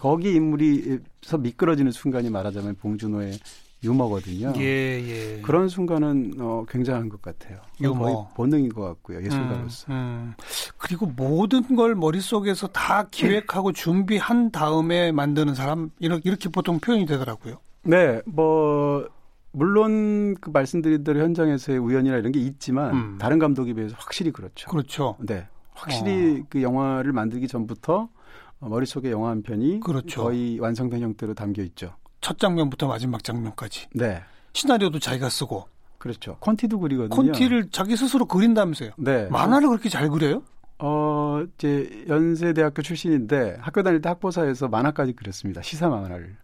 거기 0.00 0.34
인물이서 0.34 1.38
미끄러지는 1.38 1.92
순간이 1.92 2.28
말하자면 2.30 2.76
봉준호의 2.76 3.32
유머거든요. 3.86 4.52
예, 4.56 4.62
예. 4.62 5.40
그런 5.42 5.68
순간은 5.68 6.34
어, 6.38 6.64
굉장한 6.68 7.08
것 7.08 7.22
같아요. 7.22 7.58
유머. 7.80 7.98
거의 7.98 8.16
본능인 8.34 8.68
것 8.70 8.82
같고요. 8.82 9.24
예술가로서. 9.24 9.92
음, 9.92 9.94
음. 9.94 10.34
그리고 10.76 11.06
모든 11.06 11.76
걸 11.76 11.94
머릿속에서 11.94 12.66
다 12.68 13.08
기획하고 13.10 13.72
준비한 13.72 14.50
다음에 14.50 15.12
만드는 15.12 15.54
사람 15.54 15.90
이렇게, 15.98 16.22
이렇게 16.28 16.48
보통 16.48 16.78
표현이 16.78 17.06
되더라고요. 17.06 17.58
네, 17.84 18.20
뭐 18.26 19.08
물론 19.52 20.34
그 20.40 20.50
말씀드린 20.50 21.02
대로 21.04 21.20
현장에서의 21.20 21.78
우연이나 21.78 22.16
이런 22.16 22.32
게 22.32 22.40
있지만 22.40 22.94
음. 22.94 23.18
다른 23.18 23.38
감독에 23.38 23.72
비해서 23.72 23.94
확실히 23.98 24.30
그렇죠. 24.30 24.68
그렇죠. 24.68 25.16
네. 25.20 25.46
확실히 25.72 26.40
어. 26.40 26.46
그 26.48 26.62
영화를 26.62 27.12
만들기 27.12 27.48
전부터 27.48 28.08
머릿속에 28.58 29.10
영화 29.10 29.30
한 29.30 29.42
편이 29.42 29.80
그렇죠. 29.80 30.24
거의 30.24 30.58
완성된 30.58 31.00
형태로 31.00 31.34
담겨 31.34 31.62
있죠. 31.62 31.94
첫 32.20 32.38
장면부터 32.38 32.88
마지막 32.88 33.22
장면까지. 33.22 33.88
네. 33.94 34.22
시나리오도 34.52 34.98
자기가 34.98 35.28
쓰고. 35.28 35.68
그렇죠. 35.98 36.36
콘티도 36.40 36.78
그리거든요. 36.80 37.14
콘티를 37.14 37.70
자기 37.70 37.96
스스로 37.96 38.26
그린다면서요. 38.26 38.92
네. 38.98 39.26
만화를 39.28 39.68
그렇게 39.68 39.88
잘 39.88 40.08
그려요? 40.08 40.42
어, 40.78 41.42
이제 41.54 42.04
연세대학교 42.08 42.82
출신인데 42.82 43.56
학교 43.60 43.82
다닐 43.82 44.00
때 44.00 44.08
학보사에서 44.08 44.68
만화까지 44.68 45.14
그렸습니다. 45.14 45.62
시사 45.62 45.88
만화를. 45.88 46.36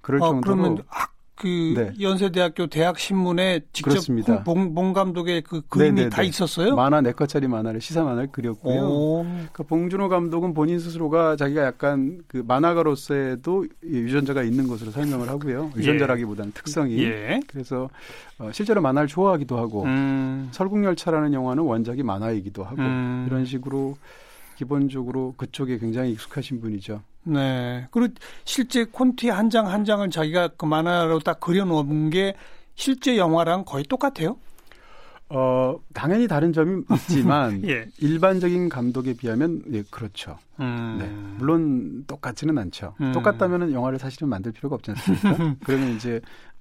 그럴 0.00 0.22
아, 0.22 0.26
정도로. 0.26 0.56
그러면 0.56 0.82
학 0.86 1.13
그 1.36 1.74
네. 1.76 1.92
연세대학교 2.00 2.68
대학 2.68 2.98
신문에 2.98 3.60
직접 3.72 3.90
그렇습니다. 3.90 4.44
봉, 4.44 4.72
봉 4.74 4.92
감독의 4.92 5.42
그 5.42 5.62
그림이 5.68 5.92
네네네. 5.92 6.10
다 6.10 6.22
있었어요? 6.22 6.76
만화 6.76 7.00
네 7.00 7.12
컷짜리 7.12 7.48
만화를 7.48 7.80
시사 7.80 8.04
만화를 8.04 8.30
그렸고요. 8.30 9.24
그러니까 9.24 9.62
봉준호 9.64 10.08
감독은 10.08 10.54
본인 10.54 10.78
스스로가 10.78 11.36
자기가 11.36 11.64
약간 11.64 12.22
그 12.28 12.44
만화가로서에도 12.46 13.66
유전자가 13.82 14.44
있는 14.44 14.68
것으로 14.68 14.92
설명을 14.92 15.28
하고요. 15.28 15.72
예. 15.76 15.80
유전자라기보다는 15.80 16.50
예. 16.50 16.54
특성이. 16.54 17.02
예. 17.02 17.40
그래서 17.48 17.90
어, 18.38 18.50
실제로 18.52 18.80
만화를 18.80 19.08
좋아하기도 19.08 19.58
하고 19.58 19.84
음. 19.84 20.48
설국열차라는 20.52 21.32
영화는 21.32 21.64
원작이 21.64 22.04
만화이기도 22.04 22.62
하고 22.62 22.80
음. 22.80 23.24
이런 23.26 23.44
식으로 23.44 23.96
기본적으로 24.56 25.34
그쪽에 25.36 25.78
굉장히 25.78 26.12
익숙하신 26.12 26.60
분이죠. 26.60 27.02
네. 27.24 27.86
그리고 27.90 28.14
실제 28.44 28.84
콘티 28.84 29.28
한장한 29.28 29.84
장을 29.84 30.08
자기가 30.10 30.48
그 30.56 30.66
만화로 30.66 31.20
딱 31.20 31.40
그려놓은 31.40 32.10
게 32.10 32.34
실제 32.74 33.16
영화랑 33.16 33.64
거의 33.64 33.84
똑같아요? 33.84 34.36
어, 35.30 35.78
당연히 35.94 36.28
다른 36.28 36.52
점이 36.52 36.82
있지만 36.92 37.62
예. 37.66 37.86
일반적인 37.98 38.68
감독에 38.68 39.14
비하면 39.14 39.62
예, 39.72 39.82
그렇죠. 39.90 40.38
음. 40.60 40.96
네. 41.00 41.08
물론 41.38 42.04
똑같지는 42.06 42.56
않죠. 42.58 42.94
음. 43.00 43.12
똑같다면 43.12 43.72
영화를 43.72 43.98
사실은 43.98 44.28
만들 44.28 44.52
필요가 44.52 44.76
없지 44.76 44.92
않습니까? 44.92 45.56
그러면 45.64 45.96
이제 45.96 46.20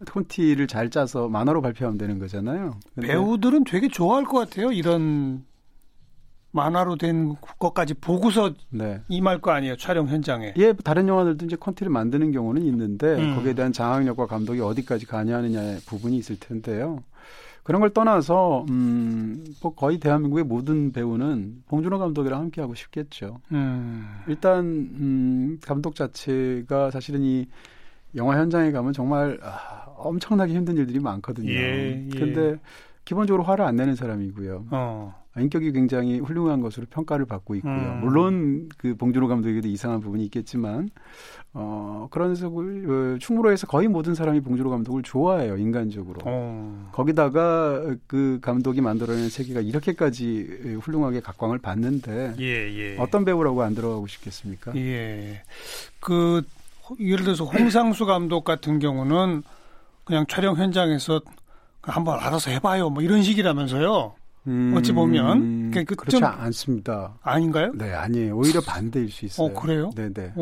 콘티를 0.09 0.67
잘 0.67 0.89
짜서 0.89 1.27
만화로 1.27 1.61
발표하면 1.61 1.97
되는 1.97 2.19
거잖아요. 2.19 2.79
배우들은 3.01 3.65
되게 3.65 3.89
좋아할 3.89 4.23
것 4.23 4.39
같아요. 4.39 4.71
이런 4.71 5.43
만화로 6.53 6.95
된 6.97 7.35
것까지 7.59 7.95
보고서 7.95 8.53
네. 8.69 9.01
임할 9.09 9.41
거 9.41 9.51
아니에요 9.51 9.75
촬영 9.75 10.07
현장에. 10.07 10.53
예, 10.57 10.73
다른 10.73 11.07
영화들도 11.07 11.45
이제 11.45 11.55
콘티를 11.55 11.91
만드는 11.91 12.31
경우는 12.31 12.61
있는데 12.63 13.15
음. 13.15 13.35
거기에 13.35 13.53
대한 13.53 13.73
장악력과 13.73 14.27
감독이 14.27 14.61
어디까지 14.61 15.07
가냐느냐의 15.07 15.79
부분이 15.87 16.15
있을 16.17 16.39
텐데요. 16.39 17.03
그런 17.63 17.79
걸 17.79 17.89
떠나서 17.89 18.65
음, 18.69 19.43
뭐 19.61 19.73
거의 19.73 19.97
대한민국의 19.97 20.43
모든 20.43 20.91
배우는 20.91 21.63
봉준호 21.67 21.97
감독이랑 21.97 22.39
함께 22.39 22.61
하고 22.61 22.75
싶겠죠. 22.75 23.39
음. 23.51 24.05
일단 24.27 24.65
음, 24.65 25.59
감독 25.65 25.95
자체가 25.95 26.91
사실은 26.91 27.23
이 27.23 27.47
영화 28.15 28.37
현장에 28.37 28.71
가면 28.71 28.93
정말 28.93 29.39
아, 29.41 29.85
엄청나게 29.97 30.53
힘든 30.53 30.77
일들이 30.77 30.99
많거든요. 30.99 31.51
예, 31.51 32.05
예. 32.13 32.19
근데 32.19 32.57
기본적으로 33.05 33.43
화를 33.43 33.65
안 33.65 33.75
내는 33.75 33.95
사람이고요. 33.95 34.67
어. 34.69 35.22
인격이 35.39 35.71
굉장히 35.71 36.19
훌륭한 36.19 36.61
것으로 36.61 36.85
평가를 36.89 37.25
받고 37.25 37.55
있고요. 37.55 37.73
음. 37.73 38.01
물론 38.01 38.69
그 38.77 38.95
봉준호 38.95 39.27
감독에게도 39.27 39.67
이상한 39.67 39.99
부분이 39.99 40.23
있겠지만 40.25 40.89
어 41.53 42.07
그런 42.11 42.35
식으로 42.35 43.15
어, 43.15 43.17
충무로에서 43.19 43.65
거의 43.67 43.87
모든 43.87 44.13
사람이 44.13 44.41
봉준호 44.41 44.69
감독을 44.69 45.01
좋아해요 45.01 45.57
인간적으로. 45.57 46.19
어. 46.25 46.89
거기다가 46.91 47.95
그 48.05 48.39
감독이 48.41 48.81
만들어낸 48.81 49.29
세계가 49.29 49.61
이렇게까지 49.61 50.79
훌륭하게 50.81 51.21
각광을 51.21 51.57
받는데 51.59 52.35
예, 52.39 52.45
예. 52.45 52.97
어떤 52.99 53.25
배우라고 53.25 53.63
안 53.63 53.73
들어가고 53.73 54.05
싶겠습니까? 54.05 54.75
예. 54.75 55.41
그 55.99 56.43
예를 56.99 57.23
들어서 57.23 57.45
홍상수 57.45 58.05
감독 58.05 58.43
같은 58.43 58.77
경우는 58.77 59.41
그냥 60.03 60.25
촬영 60.27 60.55
현장에서 60.55 61.21
한번 61.81 62.19
알아서 62.19 62.51
해봐요. 62.51 62.89
뭐 62.89 63.01
이런 63.01 63.23
식이라면서요. 63.23 64.15
음, 64.47 64.73
어찌 64.75 64.91
보면 64.91 65.71
그 65.71 65.83
그렇지 65.83 66.23
않습니다. 66.23 67.17
아닌가요? 67.21 67.71
네, 67.75 67.93
아니에요. 67.93 68.35
오히려 68.35 68.61
반대일 68.61 69.09
수 69.09 69.25
있어요. 69.25 69.47
어, 69.47 69.53
그래요? 69.53 69.89
네, 69.95 70.11
네. 70.11 70.33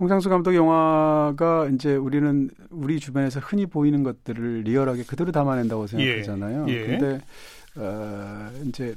홍상수 0.00 0.28
감독 0.28 0.54
영화가 0.54 1.68
이제 1.74 1.94
우리는 1.94 2.48
우리 2.70 2.98
주변에서 2.98 3.40
흔히 3.40 3.66
보이는 3.66 4.02
것들을 4.02 4.62
리얼하게 4.62 5.04
그대로 5.04 5.30
담아낸다고 5.30 5.86
생각하잖아요. 5.86 6.66
예, 6.68 6.72
예. 6.72 6.86
근데 6.86 7.20
어, 7.76 8.50
이제 8.66 8.94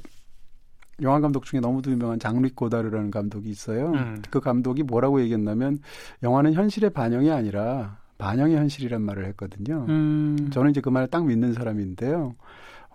영화 1.02 1.20
감독 1.20 1.44
중에 1.44 1.60
너무도 1.60 1.90
유명한 1.90 2.18
장르 2.18 2.48
고다르라는 2.54 3.10
감독이 3.10 3.50
있어요. 3.50 3.92
음. 3.92 4.22
그 4.30 4.40
감독이 4.40 4.82
뭐라고 4.82 5.20
얘기했냐면 5.20 5.78
영화는 6.22 6.54
현실의 6.54 6.90
반영이 6.90 7.30
아니라 7.30 7.98
반영의 8.18 8.56
현실이란 8.56 9.02
말을 9.02 9.26
했거든요. 9.26 9.84
음. 9.88 10.48
저는 10.50 10.70
이제 10.70 10.80
그 10.80 10.88
말을 10.88 11.08
딱 11.08 11.26
믿는 11.26 11.52
사람인데요. 11.52 12.34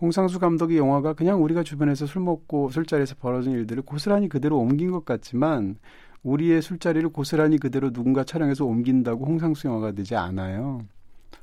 홍상수 0.02 0.40
감독의 0.40 0.78
영화가 0.78 1.14
그냥 1.14 1.44
우리가 1.44 1.64
주변에서 1.64 2.08
술 2.08 2.24
먹고 2.24 2.70
술자리에서 2.70 3.16
벌어진 3.20 3.54
일들을 3.54 3.84
고스란히 3.84 4.28
그대로 4.28 4.58
옮긴 4.58 4.92
것 4.92 5.06
같지만 5.06 5.78
우리의 6.24 6.62
술자리를 6.62 7.08
고스란히 7.10 7.58
그대로 7.58 7.92
누군가 7.92 8.24
촬영해서 8.24 8.66
옮긴다고 8.66 9.26
홍상수 9.26 9.68
영화가 9.68 9.92
되지 9.92 10.16
않아요. 10.16 10.86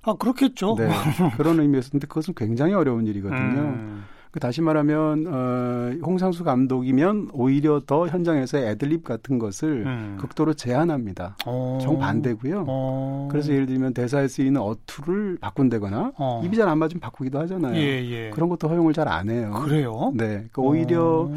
아 0.03 0.14
그렇겠죠. 0.14 0.77
네, 0.79 0.88
그런 1.37 1.61
의미에서 1.61 1.90
근데 1.90 2.07
그것은 2.07 2.35
굉장히 2.37 2.75
어려운 2.75 3.07
일이거든요. 3.07 3.61
음. 3.61 4.05
그 4.31 4.41
다시 4.41 4.61
말하면 4.61 5.27
어, 5.27 5.91
홍상수 6.05 6.45
감독이면 6.45 7.31
오히려 7.33 7.81
더 7.87 8.07
현장에서 8.07 8.59
애들립 8.59 9.05
같은 9.05 9.38
것을 9.38 9.85
음. 9.87 10.17
극도로 10.21 10.55
제한합니다. 10.55 11.37
어. 11.47 11.79
정반대고요. 11.81 12.64
어. 12.69 13.29
그래서 13.31 13.53
예를 13.53 13.67
들면 13.67 13.95
대사에 13.95 14.29
쓰이는 14.29 14.61
어투를 14.61 15.38
바꾼다거나 15.41 16.12
어. 16.19 16.43
입이 16.45 16.57
잘 16.57 16.69
안 16.69 16.79
맞으면 16.79 17.01
바꾸기도 17.01 17.38
하잖아요. 17.41 17.75
예, 17.77 18.05
예. 18.11 18.31
그런 18.31 18.51
것도 18.51 18.69
허용을 18.69 18.93
잘 18.93 19.09
안 19.09 19.31
해요. 19.31 19.55
그래요? 19.64 20.12
네. 20.14 20.27
그러니까 20.53 20.61
오히려 20.62 21.31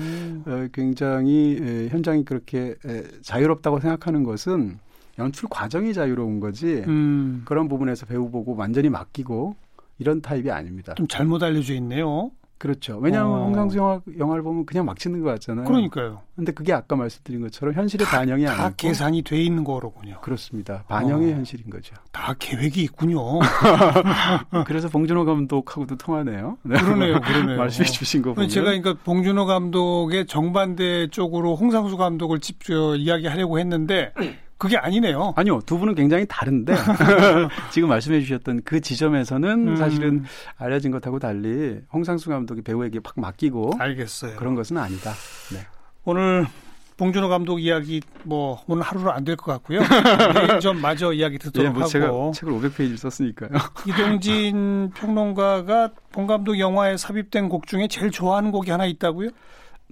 어, 0.45 0.67
굉장히 0.73 1.58
에, 1.62 1.88
현장이 1.88 2.25
그렇게 2.25 2.75
에, 2.86 3.04
자유롭다고 3.21 3.80
생각하는 3.80 4.23
것은 4.23 4.77
연출 5.19 5.47
과정이 5.49 5.93
자유로운 5.93 6.41
거지 6.41 6.84
음. 6.88 7.43
그런 7.45 7.69
부분에서 7.69 8.06
배우 8.08 8.30
보고 8.30 8.56
완전히 8.58 8.89
맡기고 8.89 9.56
이런 9.99 10.21
타입이 10.21 10.51
아닙니다. 10.51 10.93
좀 10.95 11.08
잘못 11.08 11.41
알려져 11.43 11.73
있네요. 11.75 12.32
그렇죠. 12.62 13.00
왜냐하면 13.00 13.39
어. 13.39 13.43
홍상수 13.45 13.76
영화, 13.76 14.00
영화를 14.19 14.43
보면 14.43 14.67
그냥 14.67 14.86
막 14.86 15.00
치는 15.00 15.21
것 15.21 15.30
같잖아요. 15.30 15.65
그러니까요. 15.65 16.21
근데 16.36 16.52
그게 16.52 16.71
아까 16.74 16.95
말씀드린 16.95 17.41
것처럼 17.41 17.74
현실의 17.74 18.06
다, 18.06 18.19
반영이 18.19 18.45
아니고. 18.45 18.62
다 18.62 18.71
계산이 18.78 19.24
돼 19.24 19.41
있는 19.41 19.63
거로군요. 19.63 20.21
그렇습니다. 20.21 20.84
반영이 20.88 21.32
어. 21.32 21.36
현실인 21.38 21.71
거죠. 21.71 21.95
다 22.12 22.36
계획이 22.38 22.84
있군요. 22.84 23.39
그래서 24.67 24.89
봉준호 24.89 25.26
감독하고도 25.26 25.97
통하네요. 25.97 26.60
네. 26.62 26.78
그러네요. 26.78 27.19
그러네요. 27.21 27.58
말씀해 27.58 27.89
주신 27.89 28.21
거 28.21 28.36
보면. 28.36 28.47
제가 28.47 28.65
그러니까 28.65 28.93
봉준호 29.06 29.47
감독의 29.47 30.28
정반대 30.28 31.08
쪽으로 31.08 31.56
홍상수 31.56 31.97
감독을 31.97 32.41
집, 32.41 32.63
저, 32.63 32.95
이야기하려고 32.95 33.58
했는데 33.58 34.13
그게 34.62 34.78
아니네요. 34.78 35.34
아니요. 35.36 35.60
두 35.65 35.80
분은 35.80 35.95
굉장히 35.95 36.24
다른데 36.30 36.76
지금 37.74 37.89
말씀해 37.89 38.21
주셨던 38.21 38.62
그 38.63 38.80
지점에서는 38.80 39.69
음. 39.69 39.76
사실은 39.76 40.24
알려진 40.56 40.91
것하고 40.91 41.17
달리 41.17 41.80
홍상수 41.91 42.30
감독이 42.30 42.62
배우에게 42.62 43.00
팍 43.00 43.15
맡기고 43.19 43.71
알겠어요. 43.80 44.36
그런 44.36 44.54
것은 44.54 44.78
아니다. 44.78 45.13
네. 45.52 45.65
오늘 46.06 46.45
봉준호 46.97 47.28
감독 47.30 47.60
이야기 47.60 48.02
뭐 48.24 48.62
오늘 48.67 48.84
하루로 48.84 49.12
안 49.12 49.24
될 49.26 49.36
것 49.36 49.52
같고요. 49.54 49.80
내일 50.36 50.60
좀 50.60 50.80
마저 50.80 51.12
이야기 51.12 51.39
듣도록 51.39 51.65
예, 51.65 51.69
뭐 51.71 51.80
하고. 51.82 51.89
제가 51.89 52.32
책을 52.36 52.54
500페이지 52.54 52.97
썼으니까요. 52.97 53.50
이동진 53.89 54.91
평론가가 54.93 55.89
봉 56.12 56.28
감독 56.28 56.60
영화에 56.60 56.97
삽입된 56.97 57.50
곡 57.50 57.65
중에 57.65 57.88
제일 57.88 58.12
좋아하는 58.12 58.52
곡이 58.52 58.69
하나 58.69 58.86
있다고요? 58.86 59.30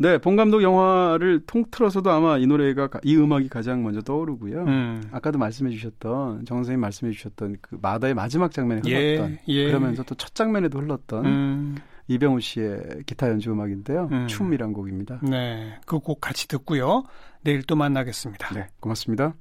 네, 0.02 0.18
본 0.18 0.38
감독 0.38 0.64
영화를 0.64 1.42
통틀어서도 1.46 2.10
아마 2.10 2.38
이 2.38 2.48
노래가 2.48 2.90
이 3.04 3.18
음악이 3.18 3.50
가장 3.50 3.84
먼저 3.84 4.02
떠오르고요. 4.02 4.64
음. 4.64 5.04
아까도 5.12 5.38
말씀해 5.38 5.72
주셨던 5.72 6.46
정 6.46 6.60
선생님 6.60 6.80
말씀해 6.80 7.12
주셨던 7.12 7.58
그 7.62 7.78
마다의 7.82 8.14
마지막 8.14 8.52
장면에 8.54 8.82
예, 8.86 9.16
흘렀던 9.18 9.38
예, 9.50 9.54
예. 9.54 9.66
그러면서 9.68 10.04
또 10.04 10.16
첫 10.16 10.34
장면에도 10.36 10.80
흘렀던 10.80 11.26
음. 11.26 11.76
이병우 12.08 12.40
씨의 12.40 13.04
기타 13.06 13.28
연주 13.30 13.52
음악인데요. 13.52 14.08
음. 14.12 14.28
춤이란 14.28 14.72
곡입니다. 14.74 15.20
네, 15.22 15.74
그 15.86 16.00
곡 16.00 16.22
같이 16.22 16.48
듣고요. 16.48 17.04
내일 17.42 17.62
또 17.64 17.76
만나겠습니다. 17.76 18.54
네, 18.56 18.68
고맙습니다. 18.80 19.34